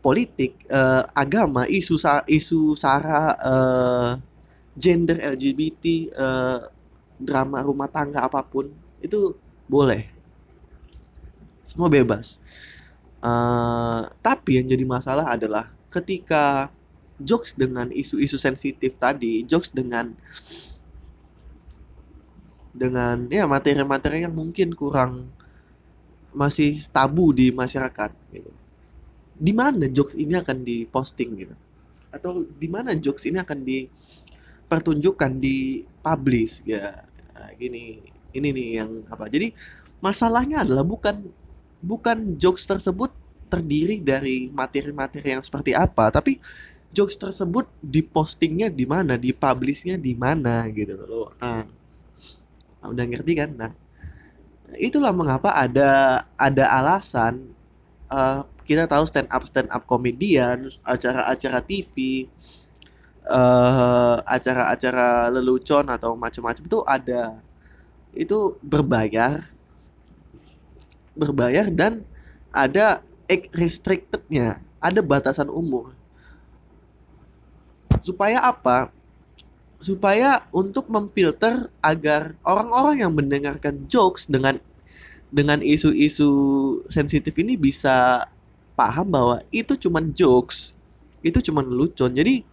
politik 0.00 0.56
uh, 0.72 1.04
agama 1.12 1.68
isu 1.68 2.00
isu 2.28 2.72
sara 2.76 3.36
uh, 3.36 4.10
gender 4.76 5.20
LGBT 5.36 5.84
uh, 6.16 6.58
drama 7.20 7.60
rumah 7.60 7.88
tangga 7.88 8.24
apa 8.24 8.40
pun 8.40 8.72
itu 9.04 9.36
boleh 9.68 10.08
semua 11.60 11.92
bebas 11.92 12.40
uh, 13.20 14.08
tapi 14.24 14.56
yang 14.56 14.66
jadi 14.66 14.84
masalah 14.88 15.36
adalah 15.36 15.68
ketika 15.92 16.72
jokes 17.20 17.52
dengan 17.52 17.92
isu-isu 17.92 18.40
sensitif 18.40 18.96
tadi 18.96 19.44
jokes 19.44 19.76
dengan 19.76 20.16
dengan 22.72 23.28
ya 23.28 23.44
materi-materi 23.44 24.24
yang 24.24 24.32
mungkin 24.32 24.72
kurang 24.72 25.28
masih 26.32 26.78
tabu 26.88 27.34
di 27.34 27.50
masyarakat 27.50 28.10
gitu. 28.32 28.50
Di 29.40 29.52
mana 29.56 29.88
jokes 29.88 30.14
ini 30.20 30.36
akan 30.36 30.60
diposting 30.60 31.30
gitu? 31.40 31.54
Atau 32.12 32.44
di 32.44 32.68
mana 32.68 32.92
jokes 32.92 33.24
ini 33.24 33.40
akan 33.40 33.64
dipertunjukkan 33.64 35.32
di 35.40 35.84
publish 36.04 36.68
ya 36.68 36.92
gini 37.56 38.00
ini 38.36 38.48
nih 38.52 38.68
yang 38.80 38.90
apa 39.08 39.28
jadi 39.28 39.52
masalahnya 40.00 40.64
adalah 40.64 40.84
bukan 40.84 41.24
bukan 41.80 42.36
jokes 42.36 42.68
tersebut 42.68 43.12
terdiri 43.48 44.00
dari 44.00 44.48
materi-materi 44.52 45.36
yang 45.36 45.44
seperti 45.44 45.72
apa 45.76 46.08
tapi 46.12 46.40
jokes 46.92 47.16
tersebut 47.16 47.68
dipostingnya 47.80 48.68
di 48.72 48.84
mana 48.88 49.16
dipublishnya 49.16 49.96
di 49.96 50.16
mana 50.16 50.68
gitu 50.72 51.00
loh 51.04 51.32
nah 51.40 51.64
Nah, 52.80 52.88
udah 52.88 53.04
ngerti 53.04 53.32
kan? 53.36 53.50
Nah, 53.60 53.72
itulah 54.80 55.12
mengapa 55.12 55.52
ada 55.52 56.24
ada 56.40 56.64
alasan 56.80 57.52
uh, 58.08 58.42
kita 58.70 58.86
tahu 58.86 59.02
stand 59.02 59.26
up 59.34 59.42
stand 59.42 59.66
up 59.74 59.82
komedian, 59.82 60.70
acara-acara 60.86 61.58
TV, 61.66 62.26
uh, 63.26 63.34
eh, 63.34 64.16
acara-acara 64.30 65.26
lelucon 65.34 65.90
atau 65.90 66.14
macam-macam 66.14 66.62
itu 66.62 66.78
ada. 66.86 67.42
Itu 68.14 68.62
berbayar 68.62 69.42
berbayar 71.18 71.66
dan 71.74 72.06
ada 72.54 73.02
restrictednya. 73.50 74.54
Ada 74.78 75.02
batasan 75.02 75.50
umur. 75.50 75.92
Supaya 78.00 78.40
apa? 78.46 78.94
Supaya 79.82 80.46
untuk 80.54 80.86
memfilter 80.88 81.68
agar 81.82 82.38
orang-orang 82.46 83.02
yang 83.02 83.12
mendengarkan 83.12 83.84
jokes 83.90 84.30
dengan 84.30 84.62
dengan 85.28 85.58
isu-isu 85.60 86.30
sensitif 86.88 87.36
ini 87.38 87.54
bisa 87.60 88.24
paham 88.78 89.06
bahwa 89.10 89.36
itu 89.52 89.76
cuman 89.76 90.10
jokes 90.14 90.74
itu 91.20 91.52
cuman 91.52 91.68
lucu 91.68 92.08
jadi 92.08 92.44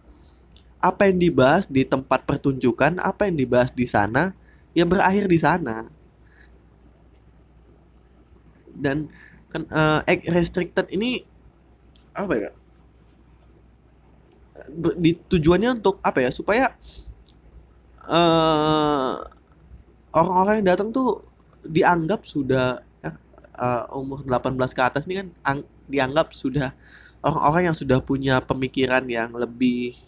apa 0.78 1.10
yang 1.10 1.18
dibahas 1.18 1.66
di 1.66 1.82
tempat 1.82 2.22
pertunjukan 2.22 3.02
apa 3.02 3.26
yang 3.26 3.34
dibahas 3.34 3.74
di 3.74 3.86
sana 3.88 4.30
ya 4.76 4.86
berakhir 4.86 5.26
di 5.26 5.38
sana. 5.38 5.86
Dan 8.78 9.10
kan 9.50 9.66
uh, 9.74 10.00
restricted 10.30 10.86
ini 10.94 11.26
apa 12.14 12.34
ya? 12.38 12.50
Di 15.02 15.18
tujuannya 15.18 15.82
untuk 15.82 15.98
apa 16.06 16.22
ya? 16.22 16.30
Supaya 16.30 16.70
uh, 18.06 19.18
orang-orang 20.14 20.62
yang 20.62 20.68
datang 20.78 20.94
tuh 20.94 21.26
dianggap 21.66 22.22
sudah 22.22 22.78
uh, 23.58 23.84
umur 23.98 24.22
18 24.22 24.54
ke 24.54 24.82
atas 24.86 25.10
ini 25.10 25.26
kan 25.26 25.28
dianggap 25.88 26.30
sudah 26.36 26.70
orang-orang 27.24 27.72
yang 27.72 27.76
sudah 27.76 27.98
punya 27.98 28.38
pemikiran 28.38 29.02
yang 29.10 29.34
lebih 29.34 29.98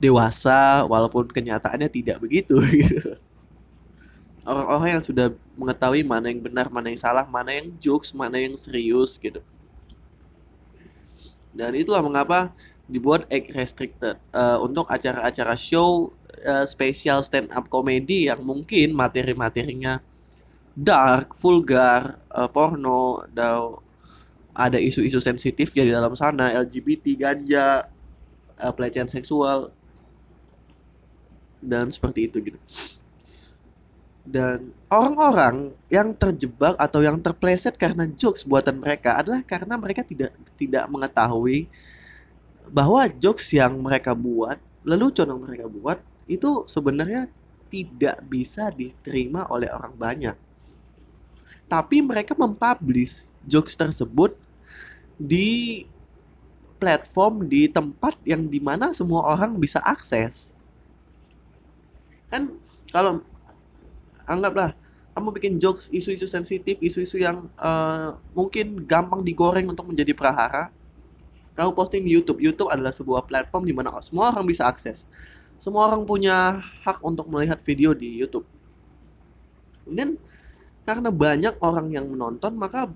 dewasa 0.00 0.86
walaupun 0.88 1.28
kenyataannya 1.28 1.90
tidak 1.92 2.22
begitu 2.22 2.56
gitu. 2.80 3.16
Orang-orang 4.40 4.96
yang 4.96 5.04
sudah 5.04 5.26
mengetahui 5.52 6.00
mana 6.00 6.32
yang 6.32 6.40
benar, 6.40 6.72
mana 6.72 6.88
yang 6.88 7.00
salah, 7.00 7.28
mana 7.28 7.52
yang 7.52 7.68
jokes, 7.76 8.16
mana 8.16 8.40
yang 8.40 8.56
serius 8.56 9.20
gitu. 9.20 9.44
Dan 11.52 11.76
itulah 11.76 12.00
mengapa 12.00 12.48
dibuat 12.88 13.28
egg 13.28 13.52
restricted 13.52 14.16
uh, 14.32 14.56
untuk 14.64 14.88
acara-acara 14.88 15.52
show 15.54 16.08
uh, 16.48 16.64
spesial 16.64 17.20
stand 17.20 17.52
up 17.52 17.68
comedy 17.68 18.32
yang 18.32 18.40
mungkin 18.40 18.96
materi-materinya 18.96 20.00
dark, 20.72 21.36
vulgar, 21.36 22.16
uh, 22.32 22.48
porno, 22.48 23.20
dan 23.34 23.76
ada 24.54 24.76
isu-isu 24.76 25.22
sensitif 25.22 25.70
di 25.74 25.88
dalam 25.88 26.12
sana, 26.18 26.54
LGBT, 26.58 27.14
ganja, 27.16 27.86
uh, 28.58 28.72
pelecehan 28.74 29.06
seksual, 29.06 29.70
dan 31.62 31.92
seperti 31.92 32.26
itu 32.26 32.38
gitu. 32.40 32.58
Dan 34.24 34.70
orang-orang 34.92 35.74
yang 35.88 36.12
terjebak 36.14 36.76
atau 36.76 37.00
yang 37.02 37.18
terpleset 37.18 37.74
karena 37.74 38.06
jokes 38.06 38.44
buatan 38.46 38.78
mereka 38.78 39.18
adalah 39.18 39.42
karena 39.42 39.74
mereka 39.80 40.04
tidak 40.04 40.30
tidak 40.54 40.84
mengetahui 40.86 41.66
bahwa 42.70 43.08
jokes 43.10 43.50
yang 43.56 43.74
mereka 43.80 44.14
buat, 44.14 44.60
lelucon 44.86 45.26
yang 45.34 45.42
mereka 45.42 45.66
buat 45.66 45.98
itu 46.30 46.62
sebenarnya 46.70 47.26
tidak 47.70 48.22
bisa 48.26 48.70
diterima 48.70 49.46
oleh 49.50 49.66
orang 49.70 49.94
banyak. 49.98 50.36
Tapi 51.70 52.02
mereka 52.02 52.34
mempublish 52.34 53.38
jokes 53.46 53.78
tersebut 53.78 54.34
di 55.14 55.86
platform 56.82 57.46
di 57.46 57.70
tempat 57.70 58.18
yang 58.26 58.50
di 58.50 58.58
mana 58.58 58.90
semua 58.90 59.22
orang 59.30 59.54
bisa 59.54 59.78
akses. 59.86 60.58
Kan 62.26 62.50
kalau 62.90 63.22
anggaplah 64.26 64.74
kamu 65.14 65.28
bikin 65.36 65.54
jokes 65.62 65.92
isu-isu 65.94 66.24
sensitif, 66.24 66.80
isu-isu 66.82 67.20
yang 67.20 67.46
uh, 67.60 68.16
mungkin 68.34 68.82
gampang 68.88 69.20
digoreng 69.20 69.68
untuk 69.68 69.86
menjadi 69.86 70.16
prahara, 70.16 70.72
kamu 71.58 71.76
posting 71.76 72.02
di 72.06 72.16
YouTube. 72.16 72.40
YouTube 72.40 72.72
adalah 72.72 72.94
sebuah 72.94 73.28
platform 73.28 73.68
di 73.68 73.74
mana 73.76 73.92
semua 74.00 74.32
orang 74.32 74.48
bisa 74.48 74.64
akses. 74.64 75.10
Semua 75.60 75.92
orang 75.92 76.08
punya 76.08 76.56
hak 76.86 77.04
untuk 77.04 77.28
melihat 77.28 77.60
video 77.60 77.92
di 77.92 78.16
YouTube. 78.16 78.48
Dan 79.84 80.16
karena 80.86 81.10
banyak 81.12 81.54
orang 81.60 81.88
yang 81.92 82.06
menonton, 82.08 82.56
maka 82.56 82.90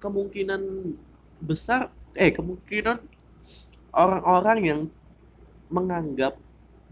kemungkinan 0.00 0.60
besar 1.40 1.92
eh 2.16 2.32
kemungkinan 2.32 2.98
orang-orang 3.94 4.58
yang 4.64 4.80
menganggap 5.70 6.34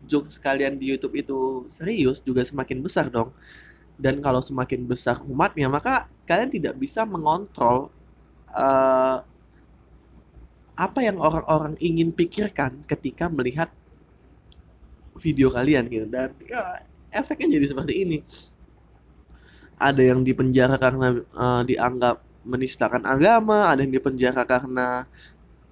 jokes 0.07 0.39
kalian 0.39 0.79
di 0.79 0.95
YouTube 0.95 1.19
itu 1.19 1.67
serius 1.69 2.23
juga 2.23 2.45
semakin 2.47 2.79
besar 2.81 3.11
dong. 3.11 3.35
Dan 3.99 4.23
kalau 4.23 4.39
semakin 4.39 4.87
besar 4.87 5.19
umatnya, 5.27 5.67
maka 5.67 6.07
kalian 6.23 6.55
tidak 6.55 6.79
bisa 6.79 7.03
mengontrol 7.03 7.91
uh, 8.55 9.19
apa 10.79 11.01
yang 11.03 11.19
orang-orang 11.19 11.75
ingin 11.83 12.15
pikirkan 12.15 12.87
ketika 12.87 13.27
melihat 13.27 13.67
video 15.19 15.51
kalian 15.51 15.91
gitu 15.91 16.07
dan 16.07 16.31
ya 16.47 16.79
efeknya 17.11 17.59
jadi 17.59 17.67
seperti 17.67 17.95
ini 18.07 18.23
ada 19.79 20.03
yang 20.03 20.27
dipenjara 20.27 20.77
karena 20.77 21.23
uh, 21.35 21.63
dianggap 21.63 22.23
menistakan 22.43 23.07
agama 23.07 23.71
ada 23.71 23.83
yang 23.83 23.95
dipenjara 23.95 24.43
karena 24.45 25.07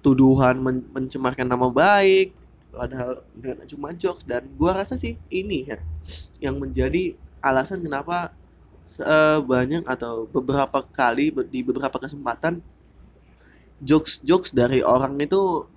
tuduhan 0.01 0.59
men 0.61 0.83
mencemarkan 0.95 1.47
nama 1.47 1.67
baik 1.67 2.31
padahal 2.71 3.23
cuma 3.65 3.91
jokes 3.95 4.23
dan 4.23 4.45
gua 4.55 4.83
rasa 4.83 4.95
sih 4.95 5.17
ini 5.31 5.67
ya 5.67 5.79
yang 6.39 6.61
menjadi 6.61 7.17
alasan 7.41 7.81
kenapa 7.81 8.31
sebanyak 8.87 9.83
atau 9.83 10.29
beberapa 10.31 10.79
kali 10.95 11.35
di 11.51 11.59
beberapa 11.59 11.99
kesempatan 11.99 12.63
jokes-jokes 13.83 14.55
dari 14.55 14.81
orang 14.81 15.19
itu 15.21 15.67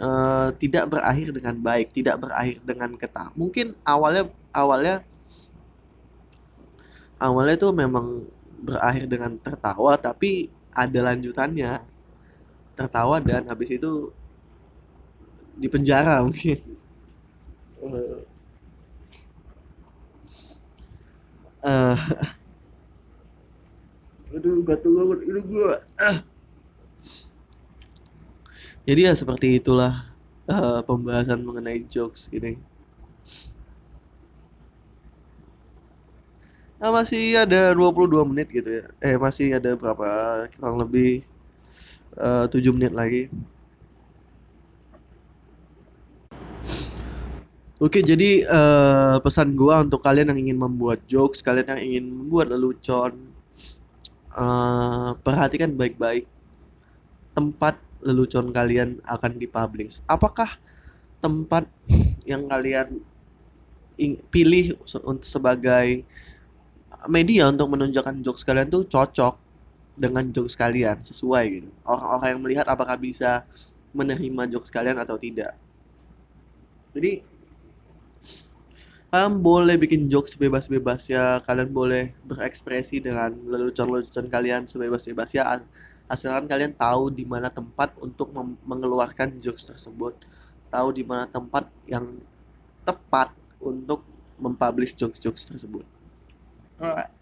uh, 0.00 0.48
tidak 0.56 0.90
berakhir 0.90 1.30
dengan 1.32 1.56
baik, 1.60 1.94
tidak 1.94 2.20
berakhir 2.20 2.58
dengan 2.64 2.90
ketawa. 2.96 3.30
Mungkin 3.36 3.76
awalnya 3.86 4.28
awalnya 4.50 5.04
awalnya 7.20 7.54
itu 7.60 7.68
memang 7.70 8.24
berakhir 8.64 9.04
dengan 9.06 9.36
tertawa, 9.38 9.94
tapi 10.00 10.48
ada 10.72 11.12
lanjutannya. 11.12 11.84
Tertawa 12.74 13.20
dan 13.20 13.44
habis 13.46 13.70
itu 13.76 14.08
di 15.60 15.68
penjara 15.68 16.20
mungkin. 16.26 16.56
Uh, 17.80 18.20
uh, 21.64 21.96
aduh 24.30 24.62
gatel 24.62 24.92
banget 24.94 25.18
ini 25.26 25.40
gue 25.42 25.70
uh 25.98 26.18
jadi 28.88 29.12
ya 29.12 29.14
seperti 29.14 29.60
itulah 29.60 29.92
uh, 30.48 30.80
pembahasan 30.82 31.44
mengenai 31.44 31.84
jokes 31.84 32.32
ini 32.32 32.58
nah, 36.80 36.90
masih 36.90 37.36
ada 37.36 37.76
22 37.76 38.30
menit 38.32 38.48
gitu 38.48 38.80
ya. 38.80 38.84
Eh 39.04 39.20
masih 39.20 39.52
ada 39.60 39.76
berapa? 39.76 40.08
Kurang 40.56 40.80
lebih 40.80 41.22
uh, 42.16 42.48
7 42.48 42.56
menit 42.72 42.96
lagi. 42.96 43.28
Oke, 47.80 48.04
jadi 48.04 48.44
uh, 48.44 49.16
pesan 49.24 49.56
gua 49.56 49.80
untuk 49.80 50.04
kalian 50.04 50.28
yang 50.36 50.40
ingin 50.44 50.58
membuat 50.60 51.00
jokes, 51.08 51.40
kalian 51.40 51.64
yang 51.64 51.80
ingin 51.80 52.04
membuat 52.12 52.52
lelucon, 52.52 53.16
uh, 54.36 55.16
perhatikan 55.24 55.72
baik-baik 55.72 56.28
tempat 57.32 57.80
lelucon 58.04 58.52
kalian 58.52 59.00
akan 59.08 59.32
dipublish? 59.40 60.04
Apakah 60.04 60.60
tempat 61.24 61.64
yang 62.28 62.44
kalian 62.52 63.00
pilih 64.28 64.76
untuk 65.04 65.24
sebagai 65.24 66.04
media 67.08 67.48
untuk 67.48 67.72
menunjukkan 67.72 68.20
jokes 68.20 68.44
kalian 68.44 68.68
tuh 68.68 68.84
cocok 68.84 69.38
dengan 69.96 70.24
jokes 70.32 70.56
kalian 70.56 71.00
sesuai 71.00 71.44
gitu. 71.48 71.68
Orang-orang 71.84 72.28
yang 72.36 72.40
melihat 72.40 72.66
apakah 72.68 72.96
bisa 73.00 73.44
menerima 73.96 74.48
jokes 74.52 74.72
kalian 74.72 74.96
atau 75.00 75.16
tidak. 75.16 75.56
Jadi 76.96 77.22
kalian 79.10 79.42
boleh 79.42 79.74
bikin 79.74 80.06
jokes 80.06 80.38
bebas-bebas 80.38 81.10
ya 81.10 81.42
kalian 81.42 81.74
boleh 81.74 82.14
berekspresi 82.22 83.02
dengan 83.02 83.34
lelucon-lelucon 83.34 84.30
kalian 84.30 84.70
sebebas-bebas 84.70 85.34
ya 85.34 85.50
asalkan 86.06 86.46
kalian 86.46 86.70
tahu 86.78 87.10
di 87.10 87.26
mana 87.26 87.50
tempat 87.50 87.90
untuk 87.98 88.30
mengeluarkan 88.62 89.42
jokes 89.42 89.66
tersebut 89.66 90.14
tahu 90.70 90.94
di 90.94 91.02
mana 91.02 91.26
tempat 91.26 91.66
yang 91.90 92.06
tepat 92.86 93.34
untuk 93.58 94.06
mempublish 94.38 94.94
jokes-jokes 94.94 95.50
tersebut 95.50 95.82
alright. 96.80 97.12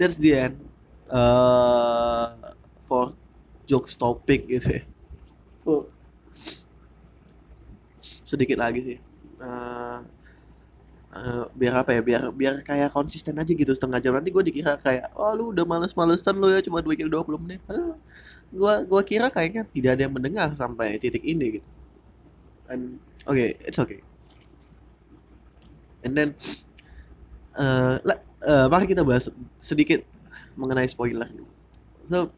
That's 0.00 0.16
the 0.16 0.32
end 0.48 0.56
uh, 1.12 2.32
for 2.82 3.12
jokes 3.68 3.94
topic 3.94 4.48
gitu 4.48 4.80
ya. 4.80 4.82
So, 5.62 5.86
sedikit 8.02 8.58
lagi 8.58 8.80
sih. 8.82 8.98
Uh, 9.38 10.02
uh, 11.12 11.44
biar 11.52 11.84
apa 11.84 11.94
ya 11.94 12.00
biar 12.00 12.22
biar 12.32 12.54
kayak 12.64 12.90
konsisten 12.90 13.36
aja 13.38 13.52
gitu 13.52 13.70
setengah 13.70 14.00
jam. 14.00 14.16
Nanti 14.16 14.32
gue 14.32 14.42
dikira 14.42 14.80
kayak 14.80 15.12
oh 15.14 15.30
lu 15.36 15.52
udah 15.52 15.68
males-malesan 15.68 16.40
lu 16.40 16.50
ya 16.50 16.64
cuma 16.64 16.80
bikin 16.82 17.12
20 17.12 17.44
menit. 17.44 17.60
Aduh, 17.68 17.94
gue 18.52 18.74
gua 18.88 19.02
kira 19.04 19.28
kayaknya 19.28 19.62
tidak 19.68 20.00
ada 20.00 20.02
yang 20.08 20.14
mendengar 20.14 20.48
sampai 20.56 20.96
titik 20.98 21.22
ini 21.22 21.60
gitu. 21.60 21.68
And 22.72 22.98
oke 23.28 23.36
okay, 23.36 23.54
it's 23.62 23.78
okay. 23.78 24.00
And 26.02 26.18
then 26.18 26.34
uh, 27.54 28.02
uh, 28.46 28.66
mari 28.70 28.90
kita 28.90 29.02
bahas 29.06 29.30
sedikit 29.58 30.02
mengenai 30.58 30.86
spoiler 30.86 31.28
so 32.06 32.28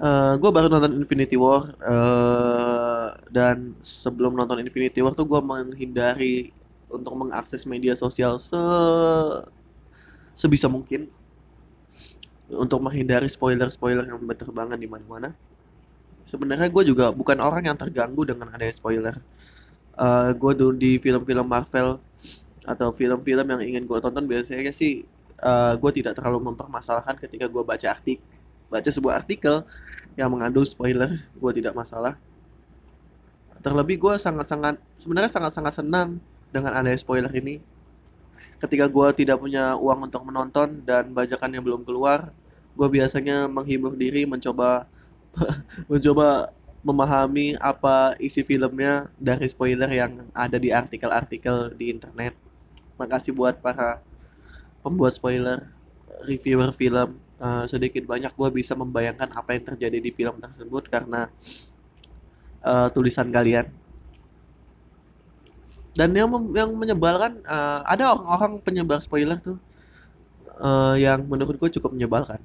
uh, 0.00 0.34
gue 0.38 0.50
baru 0.50 0.70
nonton 0.70 0.96
Infinity 0.98 1.36
War 1.36 1.74
uh, 1.82 3.12
dan 3.28 3.74
sebelum 3.82 4.34
nonton 4.34 4.62
Infinity 4.62 5.02
War 5.02 5.12
tuh 5.12 5.26
gue 5.26 5.40
menghindari 5.42 6.54
untuk 6.88 7.12
mengakses 7.20 7.68
media 7.68 7.92
sosial 7.92 8.40
se 8.40 8.56
sebisa 10.32 10.70
mungkin 10.70 11.10
untuk 12.48 12.80
menghindari 12.80 13.28
spoiler-spoiler 13.28 14.08
yang 14.08 14.24
berterbangan 14.24 14.80
di 14.80 14.88
mana-mana. 14.88 15.36
Sebenarnya 16.24 16.72
gue 16.72 16.84
juga 16.88 17.12
bukan 17.12 17.36
orang 17.44 17.68
yang 17.68 17.76
terganggu 17.76 18.24
dengan 18.24 18.48
adanya 18.48 18.72
spoiler. 18.72 19.16
Uh, 19.98 20.32
gue 20.32 20.52
tuh 20.56 20.72
di 20.72 20.96
film-film 20.96 21.44
Marvel 21.44 21.98
atau 22.68 22.92
film-film 22.92 23.46
yang 23.48 23.62
ingin 23.64 23.84
gue 23.88 23.98
tonton 23.98 24.28
biasanya 24.28 24.68
sih 24.70 25.08
uh, 25.40 25.72
gue 25.80 25.90
tidak 25.96 26.12
terlalu 26.20 26.52
mempermasalahkan 26.52 27.16
ketika 27.16 27.48
gue 27.48 27.62
baca 27.64 27.86
artik 27.88 28.20
baca 28.68 28.90
sebuah 28.92 29.24
artikel 29.24 29.64
yang 30.20 30.28
mengandung 30.28 30.68
spoiler 30.68 31.08
gue 31.16 31.52
tidak 31.56 31.72
masalah 31.72 32.20
terlebih 33.64 33.96
gue 33.96 34.14
sangat-sangat 34.20 34.76
sebenarnya 34.94 35.32
sangat-sangat 35.32 35.80
senang 35.80 36.20
dengan 36.52 36.76
ada 36.76 36.92
spoiler 36.94 37.32
ini 37.32 37.64
ketika 38.60 38.86
gue 38.86 39.08
tidak 39.16 39.40
punya 39.40 39.74
uang 39.80 40.12
untuk 40.12 40.22
menonton 40.28 40.84
dan 40.84 41.10
bajakan 41.16 41.56
yang 41.56 41.64
belum 41.64 41.82
keluar 41.88 42.28
gue 42.76 42.88
biasanya 42.92 43.48
menghibur 43.48 43.96
diri 43.96 44.28
mencoba 44.28 44.86
mencoba 45.90 46.52
memahami 46.86 47.58
apa 47.58 48.14
isi 48.22 48.46
filmnya 48.46 49.10
dari 49.18 49.50
spoiler 49.50 49.90
yang 49.90 50.30
ada 50.30 50.56
di 50.56 50.70
artikel-artikel 50.70 51.74
di 51.74 51.90
internet. 51.90 52.34
Makasih 52.98 53.32
buat 53.32 53.62
para 53.62 54.02
pembuat 54.82 55.14
spoiler, 55.14 55.70
reviewer 56.26 56.74
film. 56.74 57.16
Uh, 57.38 57.62
sedikit 57.70 58.02
banyak 58.02 58.34
gue 58.34 58.48
bisa 58.50 58.74
membayangkan 58.74 59.30
apa 59.30 59.54
yang 59.54 59.62
terjadi 59.62 60.02
di 60.02 60.10
film 60.10 60.42
tersebut 60.42 60.90
karena 60.90 61.30
uh, 62.66 62.90
tulisan 62.90 63.30
kalian. 63.30 63.70
Dan 65.94 66.14
yang 66.14 66.30
yang 66.50 66.74
menyebalkan 66.74 67.38
uh, 67.46 67.86
ada 67.86 68.10
orang-orang 68.10 68.58
penyebar 68.62 68.98
spoiler 68.98 69.38
tuh 69.38 69.58
uh, 70.58 70.98
yang 70.98 71.22
menurut 71.30 71.54
gue 71.58 71.70
cukup 71.78 71.94
menyebalkan. 71.94 72.42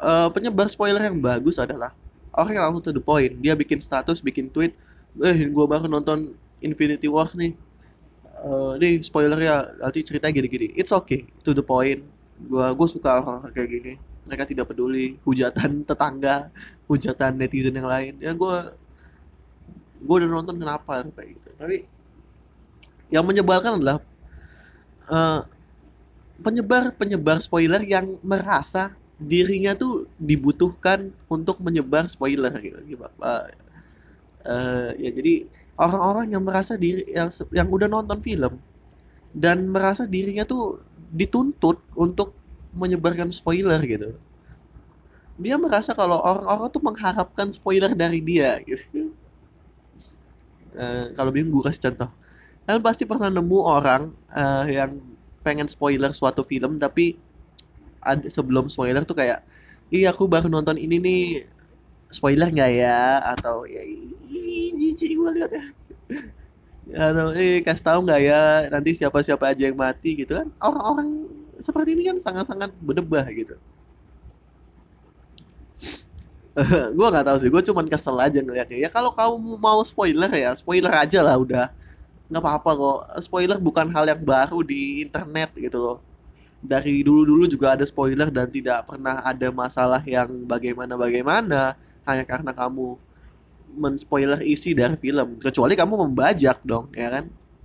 Uh, 0.00 0.32
penyebar 0.32 0.68
spoiler 0.72 1.00
yang 1.04 1.20
bagus 1.20 1.60
adalah 1.60 1.92
orang 2.34 2.52
yang 2.58 2.64
langsung 2.68 2.82
to 2.82 2.92
the 2.92 3.02
point 3.02 3.32
dia 3.38 3.54
bikin 3.54 3.78
status 3.78 4.18
bikin 4.18 4.50
tweet 4.50 4.74
eh 5.22 5.38
gue 5.46 5.66
baru 5.66 5.86
nonton 5.86 6.34
Infinity 6.58 7.06
Wars 7.06 7.38
nih 7.38 7.54
uh, 8.44 8.72
nih 8.76 9.00
spoiler 9.00 9.40
ya 9.40 9.64
nanti 9.80 10.04
cerita 10.04 10.28
gini-gini. 10.28 10.76
It's 10.76 10.92
okay 10.92 11.24
to 11.42 11.56
the 11.56 11.64
point. 11.64 12.04
Gue 12.44 12.66
gue 12.76 12.88
suka 12.88 13.24
orang 13.24 13.50
kayak 13.56 13.68
gini. 13.72 13.92
Mereka 14.28 14.44
tidak 14.48 14.72
peduli 14.72 15.16
hujatan 15.24 15.80
tetangga 15.88 16.52
hujatan 16.86 17.40
netizen 17.40 17.74
yang 17.74 17.88
lain. 17.88 18.20
Ya 18.20 18.36
gue 18.36 18.56
gue 20.04 20.14
udah 20.20 20.28
nonton 20.28 20.60
kenapa 20.60 21.00
kayak 21.16 21.28
gitu. 21.40 21.48
Tapi 21.56 21.76
yang 23.08 23.24
menyebalkan 23.24 23.80
adalah 23.80 23.98
uh, 25.08 25.40
penyebar 26.40 26.92
penyebar 26.96 27.40
spoiler 27.40 27.80
yang 27.84 28.20
merasa 28.20 28.92
dirinya 29.14 29.72
tuh 29.78 30.10
dibutuhkan 30.18 31.14
untuk 31.30 31.62
menyebar 31.62 32.04
spoiler 32.10 32.52
gitu. 32.60 32.76
Uh, 33.22 33.46
uh, 34.44 34.90
ya 34.98 35.10
jadi 35.14 35.46
orang-orang 35.74 36.30
yang 36.30 36.42
merasa 36.42 36.78
diri 36.78 37.02
yang 37.10 37.28
yang 37.50 37.68
udah 37.70 37.90
nonton 37.90 38.22
film 38.22 38.58
dan 39.34 39.66
merasa 39.66 40.06
dirinya 40.06 40.46
tuh 40.46 40.78
dituntut 41.10 41.82
untuk 41.98 42.34
menyebarkan 42.74 43.30
spoiler 43.30 43.78
gitu. 43.82 44.14
Dia 45.34 45.58
merasa 45.58 45.94
kalau 45.94 46.22
orang-orang 46.22 46.70
tuh 46.70 46.82
mengharapkan 46.82 47.50
spoiler 47.50 47.90
dari 47.94 48.22
dia 48.22 48.62
gitu. 48.62 49.10
Uh, 50.74 51.10
kalau 51.18 51.34
bingung 51.34 51.58
gue 51.58 51.70
kasih 51.70 51.90
contoh. 51.90 52.10
Kalian 52.64 52.82
pasti 52.82 53.04
pernah 53.04 53.28
nemu 53.28 53.58
orang 53.60 54.14
uh, 54.30 54.64
yang 54.70 54.98
pengen 55.44 55.68
spoiler 55.68 56.10
suatu 56.14 56.40
film 56.40 56.80
tapi 56.80 57.18
ada 58.00 58.24
sebelum 58.30 58.70
spoiler 58.72 59.04
tuh 59.04 59.12
kayak 59.16 59.44
iya 59.92 60.12
aku 60.12 60.24
baru 60.24 60.48
nonton 60.48 60.80
ini 60.80 60.96
nih 60.96 61.22
spoiler 62.14 62.48
nggak 62.54 62.72
ya? 62.78 63.18
Atau 63.34 63.66
ya 63.66 63.82
jijik 64.78 65.10
gue 65.18 65.30
lihat 65.36 65.50
ya. 65.58 65.64
Atau 67.10 67.32
eh 67.34 67.64
kasih 67.64 67.84
tahu 67.84 68.00
nggak 68.06 68.20
ya 68.28 68.40
nanti 68.72 68.90
siapa 68.92 69.18
siapa 69.24 69.50
aja 69.52 69.62
yang 69.68 69.78
mati 69.78 70.10
gitu 70.20 70.36
kan 70.36 70.48
orang-orang 70.60 71.08
seperti 71.58 71.96
ini 71.96 72.02
kan 72.12 72.16
sangat-sangat 72.20 72.70
berdebah 72.82 73.24
gitu. 73.32 73.56
Gue 76.96 77.06
nggak 77.10 77.26
tahu 77.26 77.36
sih 77.42 77.50
gue 77.50 77.62
cuman 77.66 77.86
kesel 77.90 78.14
aja 78.22 78.38
ngeliatnya. 78.38 78.78
Ya 78.78 78.90
kalau 78.90 79.10
kamu 79.10 79.58
mau 79.58 79.82
spoiler 79.82 80.30
ya 80.30 80.54
spoiler 80.54 80.92
aja 80.94 81.18
lah 81.26 81.34
udah. 81.34 81.66
Nggak 82.30 82.42
apa-apa 82.42 82.70
kok. 82.78 82.98
Spoiler 83.26 83.58
bukan 83.58 83.90
hal 83.90 84.06
yang 84.06 84.22
baru 84.22 84.62
di 84.62 85.02
internet 85.02 85.50
gitu 85.58 85.78
loh. 85.82 85.98
Dari 86.64 87.02
dulu-dulu 87.04 87.44
juga 87.50 87.74
ada 87.76 87.84
spoiler 87.84 88.30
dan 88.30 88.48
tidak 88.48 88.86
pernah 88.88 89.20
ada 89.26 89.48
masalah 89.52 90.00
yang 90.06 90.30
bagaimana-bagaimana 90.48 91.76
hanya 92.08 92.24
karena 92.24 92.52
kamu 92.52 92.96
menspoiler 93.74 94.40
isi 94.46 94.72
dari 94.72 94.94
film. 94.96 95.40
Kecuali 95.42 95.74
kamu 95.74 95.94
membajak 96.08 96.62
dong 96.62 96.90
ya 96.94 97.10
kan? 97.10 97.24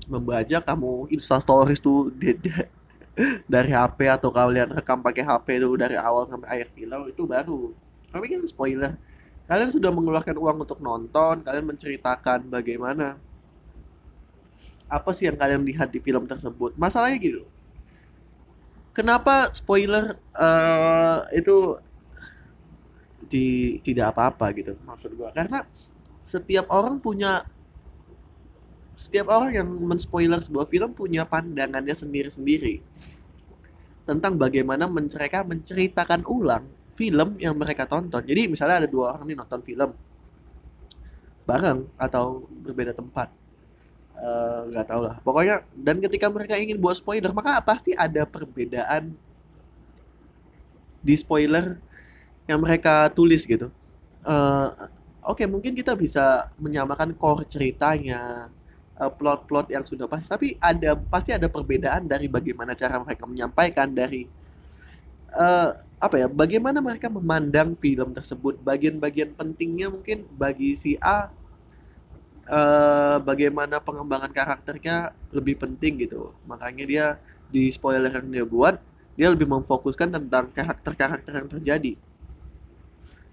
Membajak 0.10 0.66
kamu 0.66 1.12
insta 1.14 1.38
stories 1.38 1.78
tuh 1.80 2.10
dari 3.54 3.72
HP 3.72 4.10
atau 4.10 4.34
kalian 4.34 4.74
rekam 4.74 5.04
pakai 5.04 5.22
HP 5.22 5.62
itu 5.62 5.70
dari 5.78 6.00
awal 6.00 6.26
sampai 6.26 6.48
akhir 6.60 6.74
film 6.74 7.00
itu 7.10 7.24
baru. 7.30 7.72
Tapi 8.10 8.26
kan 8.26 8.42
spoiler. 8.48 8.94
Kalian 9.50 9.70
sudah 9.74 9.90
mengeluarkan 9.90 10.38
uang 10.38 10.58
untuk 10.62 10.80
nonton 10.82 11.42
kalian 11.42 11.66
menceritakan 11.66 12.50
bagaimana. 12.50 13.18
Apa 14.90 15.14
sih 15.14 15.30
yang 15.30 15.38
kalian 15.38 15.62
lihat 15.62 15.94
di 15.94 16.02
film 16.02 16.26
tersebut? 16.26 16.74
Masalahnya 16.74 17.22
gitu 17.22 17.46
kenapa 19.00 19.48
spoiler 19.56 20.20
uh, 20.36 21.24
itu 21.32 21.80
di 23.30 23.78
tidak 23.86 24.18
apa-apa 24.18 24.52
gitu 24.58 24.74
maksud 24.84 25.14
gua 25.14 25.30
karena 25.32 25.62
setiap 26.26 26.66
orang 26.74 26.98
punya 26.98 27.46
setiap 28.98 29.32
orang 29.32 29.56
yang 29.56 29.70
menspoiler 29.70 30.42
sebuah 30.44 30.68
film 30.68 30.92
punya 30.92 31.24
pandangannya 31.24 31.96
sendiri-sendiri 31.96 32.84
tentang 34.04 34.36
bagaimana 34.36 34.90
mereka 34.90 35.46
menceritakan 35.46 36.26
ulang 36.26 36.66
film 36.98 37.38
yang 37.40 37.56
mereka 37.56 37.88
tonton. 37.88 38.20
Jadi 38.26 38.52
misalnya 38.52 38.84
ada 38.84 38.90
dua 38.90 39.16
orang 39.16 39.30
nih 39.30 39.38
nonton 39.38 39.62
film 39.64 39.94
bareng 41.48 41.88
atau 41.96 42.44
berbeda 42.66 42.92
tempat 42.92 43.32
Eh, 44.20 44.62
nggak 44.76 44.84
uh, 44.84 44.90
tahu 44.92 45.02
lah 45.08 45.16
pokoknya 45.24 45.64
dan 45.80 45.96
ketika 46.04 46.28
mereka 46.28 46.60
ingin 46.60 46.76
buat 46.76 47.00
spoiler 47.00 47.32
maka 47.32 47.56
pasti 47.64 47.96
ada 47.96 48.28
perbedaan 48.28 49.16
di 51.00 51.16
spoiler 51.16 51.80
yang 52.50 52.58
mereka 52.58 53.14
tulis 53.14 53.46
gitu. 53.46 53.70
Uh, 54.26 54.74
oke 55.30 55.38
okay, 55.38 55.46
mungkin 55.46 55.78
kita 55.78 55.94
bisa 55.94 56.50
menyamakan 56.58 57.14
core 57.14 57.46
ceritanya 57.46 58.50
uh, 58.98 59.12
plot-plot 59.14 59.70
yang 59.70 59.86
sudah 59.86 60.10
pasti 60.10 60.28
tapi 60.28 60.48
ada 60.58 60.98
pasti 60.98 61.32
ada 61.32 61.46
perbedaan 61.46 62.10
dari 62.10 62.26
bagaimana 62.26 62.74
cara 62.74 62.98
mereka 63.00 63.30
menyampaikan 63.30 63.94
dari 63.94 64.26
uh, 65.38 65.72
apa 66.02 66.16
ya 66.18 66.28
bagaimana 66.28 66.82
mereka 66.82 67.08
memandang 67.14 67.78
film 67.78 68.18
tersebut. 68.18 68.58
Bagian-bagian 68.66 69.38
pentingnya 69.38 69.94
mungkin 69.94 70.26
bagi 70.34 70.74
si 70.74 70.98
A 70.98 71.30
uh, 72.50 73.18
bagaimana 73.22 73.78
pengembangan 73.78 74.34
karakternya 74.34 75.14
lebih 75.30 75.62
penting 75.62 76.02
gitu. 76.02 76.34
Makanya 76.50 76.84
dia 76.90 77.06
di 77.54 77.70
spoiler 77.70 78.10
yang 78.10 78.30
dia 78.30 78.46
buat 78.46 78.82
dia 79.20 79.28
lebih 79.28 79.52
memfokuskan 79.52 80.16
tentang 80.16 80.48
karakter-karakter 80.56 81.34
yang 81.44 81.50
terjadi 81.52 81.94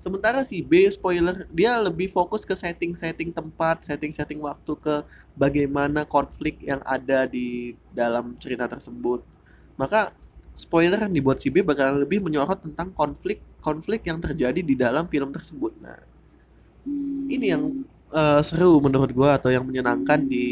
sementara 0.06 0.46
si 0.46 0.62
B 0.62 0.86
spoiler 0.86 1.50
dia 1.50 1.74
lebih 1.82 2.06
fokus 2.06 2.46
ke 2.46 2.54
setting-setting 2.54 3.34
tempat 3.34 3.82
setting-setting 3.82 4.38
waktu 4.38 4.78
ke 4.78 5.02
bagaimana 5.34 6.06
konflik 6.06 6.62
yang 6.62 6.78
ada 6.86 7.26
di 7.26 7.74
dalam 7.90 8.38
cerita 8.38 8.70
tersebut. 8.70 9.26
Maka 9.74 10.14
spoiler 10.54 11.02
yang 11.02 11.10
dibuat 11.10 11.42
si 11.42 11.50
B 11.50 11.66
bakalan 11.66 11.98
lebih 11.98 12.22
menyorot 12.22 12.62
tentang 12.62 12.94
konflik 12.94 13.42
konflik 13.58 14.06
yang 14.06 14.22
terjadi 14.22 14.62
di 14.62 14.78
dalam 14.78 15.10
film 15.10 15.34
tersebut. 15.34 15.74
Nah 15.82 15.98
ini 17.26 17.50
yang 17.50 17.66
uh, 18.14 18.38
seru 18.46 18.78
menurut 18.78 19.10
gue 19.10 19.30
atau 19.34 19.50
yang 19.50 19.66
menyenangkan 19.66 20.22
di 20.22 20.46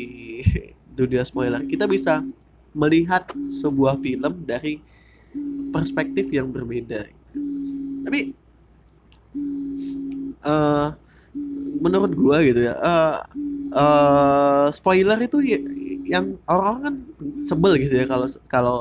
dunia 0.99 1.23
spoiler. 1.23 1.62
Kita 1.62 1.87
bisa 1.87 2.27
melihat 2.75 3.31
sebuah 3.62 4.03
film 4.03 4.43
dari 4.43 4.83
perspektif 5.71 6.35
yang 6.35 6.51
berbeda. 6.51 7.07
Tapi 8.03 8.44
uh, 10.45 10.93
menurut 11.83 12.13
gue 12.15 12.37
gitu 12.55 12.61
ya 12.71 12.75
uh, 12.79 13.19
uh, 13.75 14.67
spoiler 14.71 15.19
itu 15.19 15.43
ya, 15.43 15.59
yang 16.05 16.39
orang-orang 16.47 16.83
kan 16.85 16.95
sebel 17.43 17.75
gitu 17.81 17.95
ya 17.99 18.07
kalau 18.07 18.29
kalau 18.47 18.79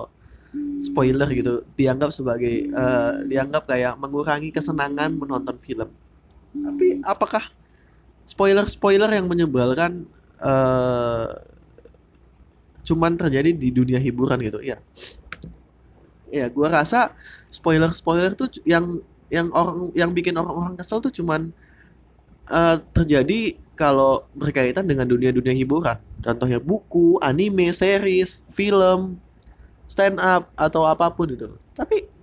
spoiler 0.84 1.26
gitu 1.32 1.63
dianggap 1.80 2.13
sebagai 2.13 2.69
uh, 2.76 3.23
dianggap 3.26 3.65
kayak 3.65 3.97
mengurangi 3.97 4.52
kesenangan 4.54 5.15
menonton 5.15 5.58
film. 5.63 5.89
Tapi 6.54 7.02
apakah 7.08 7.41
spoiler-spoiler 8.28 9.10
yang 9.10 9.26
menyebalkan 9.26 10.06
uh, 10.43 11.32
cuman 12.84 13.15
terjadi 13.15 13.56
di 13.56 13.71
dunia 13.73 13.97
hiburan 13.97 14.38
gitu? 14.43 14.60
Ya. 14.62 14.78
Ya 16.30 16.52
gue 16.52 16.67
rasa 16.67 17.15
spoiler-spoiler 17.49 18.36
tuh 18.38 18.52
yang 18.67 19.02
yang 19.33 19.49
orang 19.49 19.89
yang 19.97 20.13
bikin 20.13 20.37
orang-orang 20.37 20.77
kesel 20.77 21.01
tuh 21.01 21.09
cuman 21.09 21.49
uh, 22.53 22.77
terjadi 22.93 23.57
kalau 23.73 24.21
berkaitan 24.37 24.85
dengan 24.85 25.09
dunia-dunia 25.09 25.57
hiburan. 25.57 25.97
Contohnya 26.21 26.61
buku 26.61 27.17
anime 27.25 27.73
series 27.73 28.45
film 28.53 29.17
stand 29.89 30.21
up 30.21 30.53
atau 30.53 30.85
apa 30.85 31.09
pun 31.09 31.33
itu. 31.33 31.49
Tapi 31.73 32.13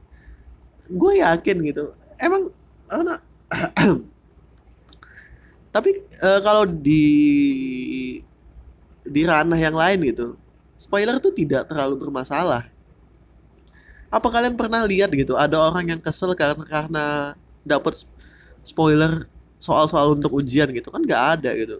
gue 0.91 1.13
yakin 1.23 1.57
gitu 1.71 1.85
emang 2.19 2.51
karena 2.91 3.15
tapi 5.75 5.91
uh, 6.19 6.41
kalau 6.43 6.67
di 6.67 7.07
di 9.07 9.23
ranah 9.23 9.59
yang 9.59 9.75
lain 9.75 10.03
gitu 10.11 10.35
spoiler 10.75 11.23
tuh 11.23 11.31
tidak 11.31 11.71
terlalu 11.71 11.95
bermasalah 12.03 12.67
apa 14.11 14.27
kalian 14.27 14.59
pernah 14.59 14.83
lihat 14.85 15.15
gitu 15.15 15.39
ada 15.39 15.57
orang 15.59 15.97
yang 15.97 16.01
kesel 16.03 16.35
karena 16.35 16.67
karena 16.67 17.05
dapat 17.63 18.03
spoiler 18.67 19.25
soal-soal 19.63 20.19
untuk 20.19 20.35
ujian 20.35 20.67
gitu? 20.75 20.91
Kan 20.91 21.07
nggak 21.07 21.23
ada 21.39 21.51
gitu. 21.55 21.79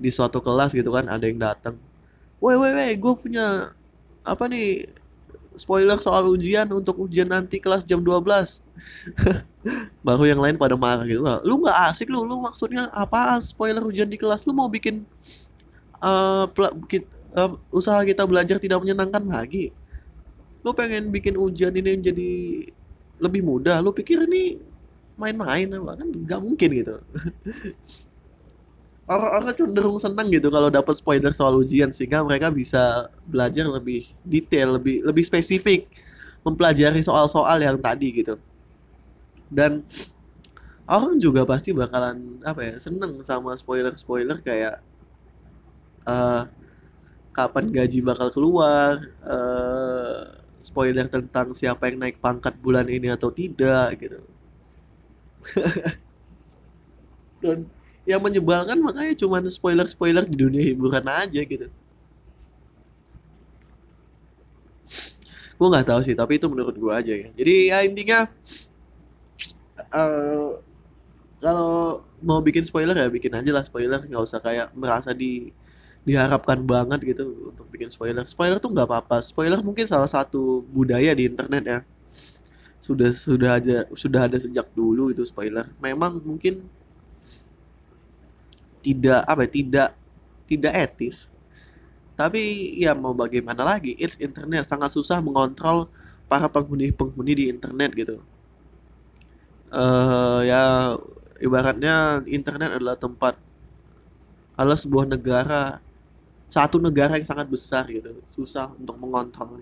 Di 0.00 0.08
suatu 0.08 0.40
kelas 0.40 0.72
gitu 0.72 0.88
kan 0.94 1.06
ada 1.06 1.24
yang 1.28 1.38
datang 1.38 1.76
woi 2.38 2.54
woi 2.54 2.72
woi 2.74 2.92
gue 2.94 3.14
punya 3.18 3.66
apa 4.22 4.46
nih 4.46 4.86
spoiler 5.58 5.98
soal 5.98 6.30
ujian 6.30 6.70
untuk 6.70 6.94
ujian 7.02 7.26
nanti 7.26 7.58
kelas 7.58 7.82
jam 7.82 7.98
12 7.98 8.22
baru 10.06 10.24
yang 10.30 10.38
lain 10.38 10.54
pada 10.54 10.78
marah 10.78 11.02
gitu 11.02 11.18
lu 11.42 11.54
nggak 11.58 11.78
asik 11.90 12.06
lu 12.06 12.22
lu 12.22 12.38
maksudnya 12.38 12.86
apaan 12.94 13.42
spoiler 13.42 13.82
ujian 13.82 14.06
di 14.06 14.14
kelas? 14.14 14.46
Lu 14.46 14.54
mau 14.54 14.70
bikin 14.70 15.02
uh, 15.98 16.46
uh, 16.46 17.50
usaha 17.74 18.00
kita 18.06 18.22
belajar 18.22 18.62
tidak 18.62 18.78
menyenangkan 18.86 19.26
lagi 19.26 19.74
lu 20.68 20.76
pengen 20.76 21.08
bikin 21.08 21.40
ujian 21.40 21.72
ini 21.72 21.96
jadi 21.96 22.30
lebih 23.16 23.40
mudah 23.40 23.80
lu 23.80 23.96
pikir 23.96 24.28
ini 24.28 24.60
main-main 25.16 25.72
apa? 25.72 25.96
Kan 25.96 26.12
nggak 26.12 26.40
mungkin 26.44 26.68
gitu. 26.76 27.00
Orang-orang 29.08 29.56
cenderung 29.56 29.96
senang 29.96 30.28
gitu 30.28 30.52
kalau 30.52 30.68
dapat 30.68 30.92
spoiler 30.92 31.32
soal 31.32 31.56
ujian 31.56 31.88
sehingga 31.88 32.20
mereka 32.20 32.52
bisa 32.52 33.08
belajar 33.24 33.64
lebih 33.64 34.04
detail 34.20 34.76
lebih 34.76 35.00
lebih 35.00 35.24
spesifik 35.24 35.88
mempelajari 36.44 37.00
soal-soal 37.00 37.56
yang 37.56 37.80
tadi 37.80 38.12
gitu. 38.12 38.36
Dan 39.48 39.80
orang 40.84 41.16
juga 41.16 41.48
pasti 41.48 41.72
bakalan 41.72 42.44
apa 42.44 42.68
ya 42.68 42.76
seneng 42.76 43.24
sama 43.24 43.56
spoiler 43.56 43.96
spoiler 43.96 44.36
kayak 44.44 44.84
uh, 46.04 46.44
kapan 47.36 47.68
gaji 47.68 48.00
bakal 48.00 48.32
keluar 48.32 48.96
uh, 49.22 49.67
spoiler 50.68 51.08
tentang 51.08 51.56
siapa 51.56 51.88
yang 51.88 51.96
naik 52.04 52.20
pangkat 52.20 52.52
bulan 52.60 52.84
ini 52.92 53.08
atau 53.08 53.32
tidak 53.32 53.96
gitu. 53.96 54.20
Dan 57.42 57.64
yang 58.08 58.20
menyebalkan 58.24 58.80
makanya 58.80 59.14
cuma 59.16 59.40
spoiler 59.48 59.88
spoiler 59.88 60.24
di 60.24 60.36
dunia 60.36 60.64
hiburan 60.64 61.04
aja 61.04 61.40
gitu. 61.40 61.68
Gue 65.58 65.68
nggak 65.68 65.86
tahu 65.90 66.00
sih 66.06 66.14
tapi 66.16 66.38
itu 66.40 66.46
menurut 66.48 66.76
gue 66.76 66.92
aja 66.92 67.12
ya. 67.12 67.28
Jadi 67.34 67.54
ya 67.68 67.78
intinya 67.84 68.18
uh, 69.92 70.56
kalau 71.38 72.02
mau 72.24 72.40
bikin 72.42 72.64
spoiler 72.66 72.96
ya 72.96 73.08
bikin 73.12 73.32
aja 73.36 73.50
lah 73.52 73.64
spoiler. 73.66 74.00
Nggak 74.08 74.22
usah 74.24 74.40
kayak 74.40 74.72
merasa 74.72 75.10
di 75.12 75.52
diharapkan 76.08 76.64
banget 76.64 77.04
gitu 77.04 77.52
untuk 77.52 77.68
bikin 77.68 77.92
spoiler. 77.92 78.24
Spoiler 78.24 78.56
tuh 78.56 78.72
nggak 78.72 78.88
apa-apa. 78.88 79.20
Spoiler 79.20 79.60
mungkin 79.60 79.84
salah 79.84 80.08
satu 80.08 80.64
budaya 80.72 81.12
di 81.12 81.28
internet 81.28 81.62
ya. 81.68 81.80
Sudah 82.80 83.12
sudah 83.12 83.60
aja 83.60 83.84
sudah 83.92 84.24
ada 84.24 84.40
sejak 84.40 84.72
dulu 84.72 85.12
itu 85.12 85.20
spoiler. 85.28 85.68
Memang 85.84 86.24
mungkin 86.24 86.64
tidak 88.80 89.20
apa 89.28 89.44
ya, 89.44 89.50
tidak 89.52 89.88
tidak 90.48 90.72
etis. 90.88 91.28
Tapi 92.16 92.72
ya 92.80 92.96
mau 92.96 93.12
bagaimana 93.12 93.60
lagi 93.60 93.92
it's 94.00 94.16
internet. 94.16 94.64
Sangat 94.64 94.88
susah 94.96 95.20
mengontrol 95.20 95.92
para 96.24 96.48
penghuni-penghuni 96.48 97.32
di 97.36 97.44
internet 97.52 97.92
gitu. 97.92 98.16
Uh, 99.68 100.40
ya 100.48 100.62
ibaratnya 101.36 102.24
internet 102.24 102.80
adalah 102.80 102.96
tempat 102.96 103.36
adalah 104.56 104.80
sebuah 104.80 105.04
negara 105.04 105.84
satu 106.48 106.80
negara 106.80 107.20
yang 107.20 107.28
sangat 107.28 107.46
besar 107.46 107.84
gitu 107.86 108.16
susah 108.32 108.72
untuk 108.80 108.96
mengontrol 108.96 109.60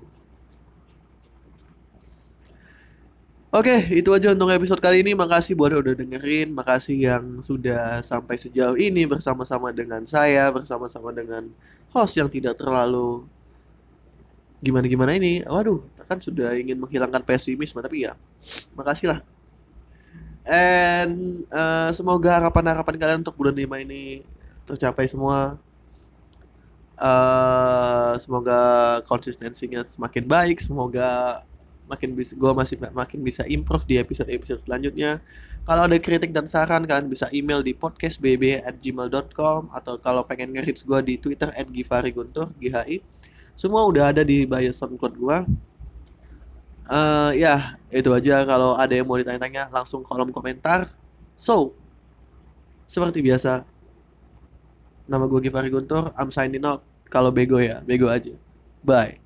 Oke, 3.56 3.72
itu 3.88 4.12
aja 4.12 4.36
untuk 4.36 4.52
episode 4.52 4.84
kali 4.84 5.00
ini. 5.00 5.16
Makasih 5.16 5.56
buat 5.56 5.72
udah 5.72 5.96
dengerin. 5.96 6.52
Makasih 6.52 7.08
yang 7.08 7.24
sudah 7.40 8.04
sampai 8.04 8.36
sejauh 8.36 8.76
ini 8.76 9.08
bersama-sama 9.08 9.72
dengan 9.72 10.04
saya, 10.04 10.52
bersama-sama 10.52 11.08
dengan 11.08 11.48
host 11.88 12.20
yang 12.20 12.28
tidak 12.28 12.60
terlalu 12.60 13.24
gimana-gimana 14.60 15.16
ini. 15.16 15.40
Waduh, 15.48 15.80
kan 16.04 16.20
sudah 16.20 16.52
ingin 16.52 16.76
menghilangkan 16.76 17.24
pesimisme, 17.24 17.80
tapi 17.80 18.04
ya, 18.04 18.12
makasih 18.76 19.16
lah. 19.16 19.24
And 20.44 21.48
uh, 21.48 21.88
semoga 21.96 22.36
harapan-harapan 22.36 22.94
kalian 23.00 23.20
untuk 23.24 23.40
bulan 23.40 23.56
5 23.56 23.72
ini 23.88 24.20
tercapai 24.68 25.08
semua 25.08 25.56
uh, 27.00 28.16
semoga 28.20 28.58
konsistensinya 29.04 29.84
semakin 29.84 30.24
baik 30.24 30.60
semoga 30.60 31.42
makin 31.86 32.18
bisa 32.18 32.34
gue 32.34 32.50
masih 32.50 32.76
makin 32.90 33.22
bisa 33.22 33.46
improve 33.46 33.86
di 33.86 33.94
episode 34.02 34.26
episode 34.26 34.58
selanjutnya. 34.58 35.22
Kalau 35.62 35.86
ada 35.86 35.94
kritik 36.02 36.34
dan 36.34 36.42
saran 36.50 36.82
kalian 36.82 37.06
bisa 37.06 37.30
email 37.30 37.62
di 37.62 37.78
podcastbb@gmail.com 37.78 39.70
atau 39.70 39.94
kalau 40.02 40.26
pengen 40.26 40.50
nge 40.50 40.82
gue 40.82 41.00
di 41.06 41.14
twitter 41.14 41.54
@gifariguntur 41.54 42.50
ghi 42.58 43.00
semua 43.56 43.86
udah 43.88 44.12
ada 44.12 44.20
di 44.26 44.44
bio 44.44 44.68
soundcloud 44.68 45.14
gue 45.16 45.38
uh, 46.90 47.30
ya 47.38 47.78
itu 47.94 48.10
aja. 48.10 48.42
Kalau 48.42 48.74
ada 48.74 48.90
yang 48.90 49.06
mau 49.06 49.18
ditanya-tanya 49.18 49.70
langsung 49.70 50.02
kolom 50.02 50.34
komentar. 50.34 50.90
So 51.38 51.70
seperti 52.86 53.22
biasa 53.22 53.66
Nama 55.06 55.22
gue 55.30 55.38
Givari 55.38 55.70
Guntur, 55.70 56.10
I'm 56.18 56.34
signing 56.34 56.66
out. 56.66 56.82
Kalau 57.12 57.30
bego 57.34 57.58
ya, 57.62 57.82
bego 57.86 58.06
aja. 58.10 58.34
Bye. 58.82 59.25